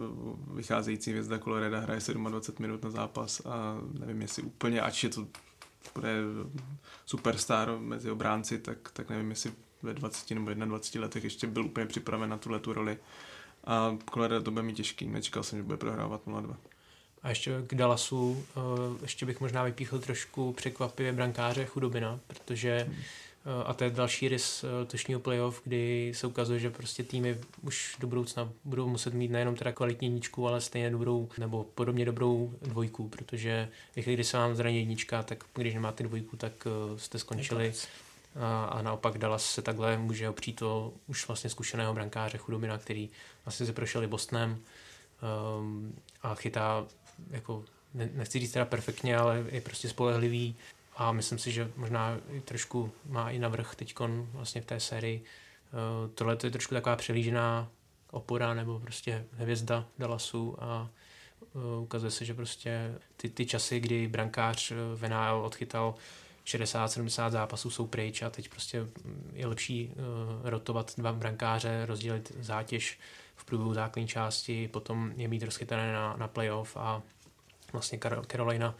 [0.55, 5.27] vycházející hvězda Coloreda, hraje 27 minut na zápas a nevím, jestli úplně, ač je to
[5.94, 6.09] bude
[7.07, 11.86] superstar mezi obránci, tak, tak nevím, jestli ve 20 nebo 21 letech ještě byl úplně
[11.86, 12.98] připraven na tuhle tu roli.
[13.65, 16.57] A Colorado to bude mít těžký, nečekal jsem, že bude prohrávat 0-2.
[17.23, 18.61] A ještě k Dallasu, eh,
[19.03, 22.97] ještě bych možná vypíchl trošku překvapivě brankáře Chudobina, protože hmm
[23.66, 27.97] a to je další rys eh, letošního playoff, kdy se ukazuje, že prostě týmy už
[28.01, 32.52] do budoucna budou muset mít nejenom teda kvalitní jedničku, ale stejně dobrou nebo podobně dobrou
[32.62, 36.98] dvojku, protože ve chvíli, kdy se vám zraní jednička, tak když nemáte dvojku, tak eh,
[36.98, 37.73] jste skončili.
[38.40, 43.10] A, a naopak Dallas se takhle může opřít to už vlastně zkušeného brankáře Chudobina, který
[43.44, 44.59] vlastně se prošel i Bostonem,
[45.60, 46.86] um, a chytá
[47.31, 47.64] jako
[47.94, 50.56] nechci říct teda perfektně, ale je prostě spolehlivý
[50.97, 53.94] a myslím si, že možná i trošku má i navrh teď
[54.32, 55.24] vlastně v té sérii.
[55.73, 57.68] Uh, tohle to je trošku taková přelížená
[58.10, 60.90] opora nebo prostě hvězda Dallasu a
[61.52, 65.94] uh, ukazuje se, že prostě ty, ty časy, kdy brankář v NHL odchytal
[66.47, 68.86] 60-70 zápasů jsou pryč a teď prostě
[69.32, 69.93] je lepší
[70.43, 72.98] rotovat dva brankáře, rozdělit zátěž
[73.36, 77.02] v průběhu základní části, potom je mít rozchytané na, na playoff a
[77.73, 78.74] vlastně Carolina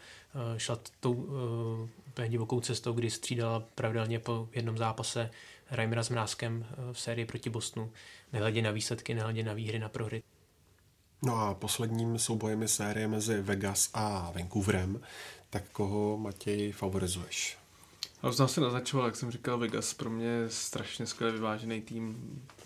[0.57, 5.31] šla tou uh, úplně divokou cestou, kdy střídala pravidelně po jednom zápase
[5.71, 7.91] Reimera s Mrázkem uh, v sérii proti Bostonu,
[8.33, 10.23] nehledě na výsledky, nehledě na výhry, na prohry.
[11.23, 15.01] No a posledním soubojem je série mezi Vegas a Vancouverem.
[15.49, 17.57] Tak koho, Matěj, favorizuješ?
[18.23, 22.17] Já už se naznačoval, jak jsem říkal, Vegas pro mě je strašně skvěle vyvážený tým.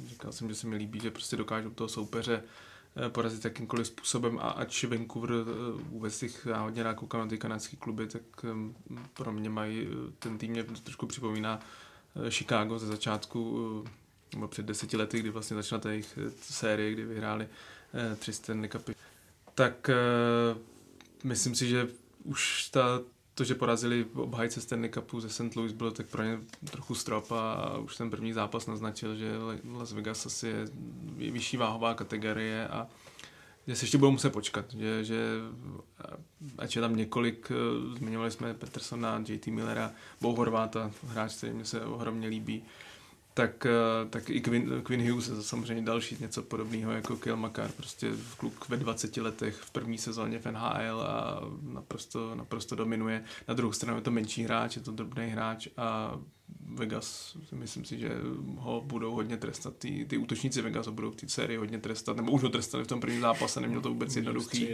[0.05, 2.70] Říkal jsem, že se mi líbí, že prostě dokážou toho soupeře eh,
[3.09, 5.43] porazit jakýmkoliv způsobem a ač Vancouver eh,
[5.89, 8.21] vůbec jich já hodně rád koukám na ty kanadské kluby, tak
[9.13, 11.59] pro mě mají, eh, ten tým mě trošku připomíná
[12.29, 13.85] Chicago ze začátku,
[14.33, 17.47] nebo před deseti lety, kdy vlastně začala ta jejich série, kdy vyhráli
[18.19, 18.95] tři Stanley Cupy.
[19.55, 19.89] Tak
[21.23, 21.87] myslím si, že
[22.23, 22.99] už ta
[23.35, 25.55] to, že porazili obhajce Stanley Cupu ze St.
[25.55, 26.39] Louis, bylo tak pro ně
[26.71, 29.31] trochu strop a už ten první zápas naznačil, že
[29.73, 32.87] Las Vegas asi je vyšší váhová kategorie a
[33.67, 35.17] že se ještě budou muset počkat, že, že
[36.57, 39.91] ať je tam několik, eh, zmiňovali jsme Petersona, JT Millera,
[40.21, 42.63] Bo Horváta, hráč, který mě se ohromně líbí,
[43.33, 47.71] tak, eh, tak i Quinn, Quinn Hughes je samozřejmě další něco podobného jako Kiel Makar,
[47.71, 53.23] prostě kluk ve 20 letech v první sezóně v NHL a naprosto, naprosto dominuje.
[53.47, 56.19] Na druhou stranu je to menší hráč, je to drobný hráč a
[56.73, 58.09] Vegas, myslím si, že
[58.55, 59.75] ho budou hodně trestat.
[59.77, 62.83] Ty, ty útočníci Vegas ho budou v té sérii hodně trestat, nebo už ho trestali
[62.83, 64.67] v tom prvním zápase, neměl to vůbec jednoduchý.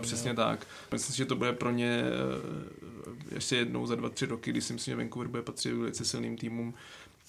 [0.00, 0.44] Přesně měl.
[0.44, 0.66] tak.
[0.92, 4.60] Myslím si, že to bude pro ně eh, ještě jednou za dva, tři roky, kdy
[4.60, 6.74] si myslím, že Vancouver bude patřit velice silným týmům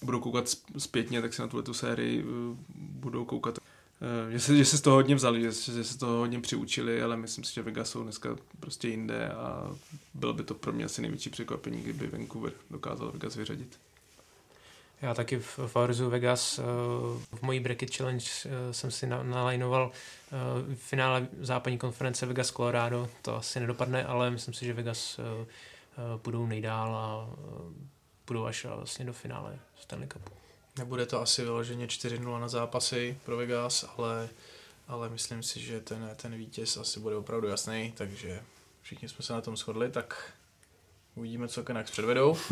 [0.02, 0.48] budou koukat
[0.78, 2.30] zpětně, tak se na tuhle sérii uh,
[2.76, 3.58] budou koukat.
[3.58, 6.40] Uh, že se, že se z toho hodně vzali, že, že se z toho hodně
[6.40, 9.70] přiučili, ale myslím si, že Vegas jsou dneska prostě jinde a
[10.14, 13.78] bylo by to pro mě asi největší překvapení, kdyby Vancouver dokázal Vegas vyřadit.
[15.02, 16.64] Já taky v Favorizu Vegas uh,
[17.38, 18.26] v mojí Bracket Challenge
[18.70, 19.90] jsem si nalajnoval
[20.74, 23.08] v finále západní konference Vegas Colorado.
[23.22, 25.20] To asi nedopadne, ale myslím si, že Vegas
[26.24, 27.30] budou nejdál a
[28.26, 30.30] budou až vlastně do finále Stanley Cupu.
[30.78, 34.28] Nebude to asi vyloženě 4-0 na zápasy pro Vegas, ale,
[34.88, 38.42] ale myslím si, že ten, ten vítěz asi bude opravdu jasný, takže
[38.82, 40.32] všichni jsme se na tom shodli, tak
[41.14, 42.36] uvidíme, co Canucks předvedou.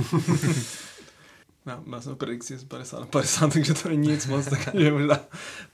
[1.66, 5.20] Já, já jsem predikci z 50 na 50, takže to není nic moc, takže možná,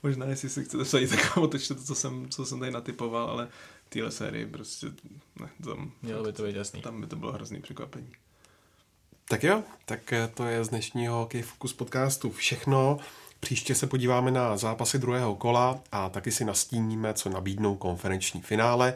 [0.03, 3.47] možná jestli si chcete vsadit, tak otočte to, co jsem, co jsem tady natypoval, ale
[3.89, 4.87] téhle sérii prostě
[5.39, 6.81] ne, tam, Mělo by to být jasný.
[6.81, 8.11] Tam by to bylo hrozný překvapení.
[9.31, 12.97] Tak jo, tak eh, to je z dnešního Hokej Focus podcastu všechno.
[13.39, 18.93] Příště se podíváme na zápasy druhého kola a taky si nastíníme, co nabídnou konferenční finále.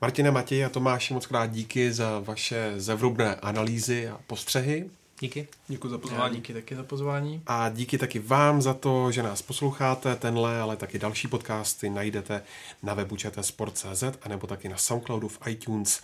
[0.00, 4.90] Martina, Matěj a Tomáši, moc krát díky za vaše zevrubné analýzy a postřehy.
[5.20, 5.48] Díky.
[5.68, 6.22] Děkuji za pozvání.
[6.22, 7.42] Já díky taky za pozvání.
[7.46, 10.16] A díky taky vám za to, že nás posloucháte.
[10.16, 12.42] Tenhle, ale taky další podcasty najdete
[12.82, 16.00] na webu Sport.cz a nebo taky na Soundcloudu v iTunes,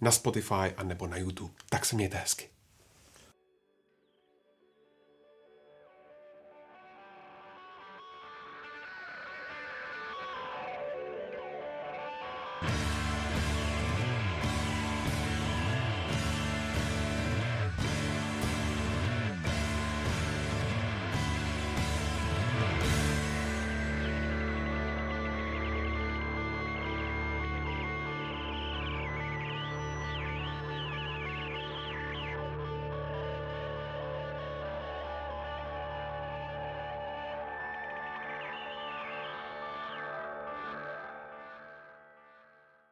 [0.00, 1.52] na Spotify a nebo na YouTube.
[1.68, 2.48] Tak se mějte hezky.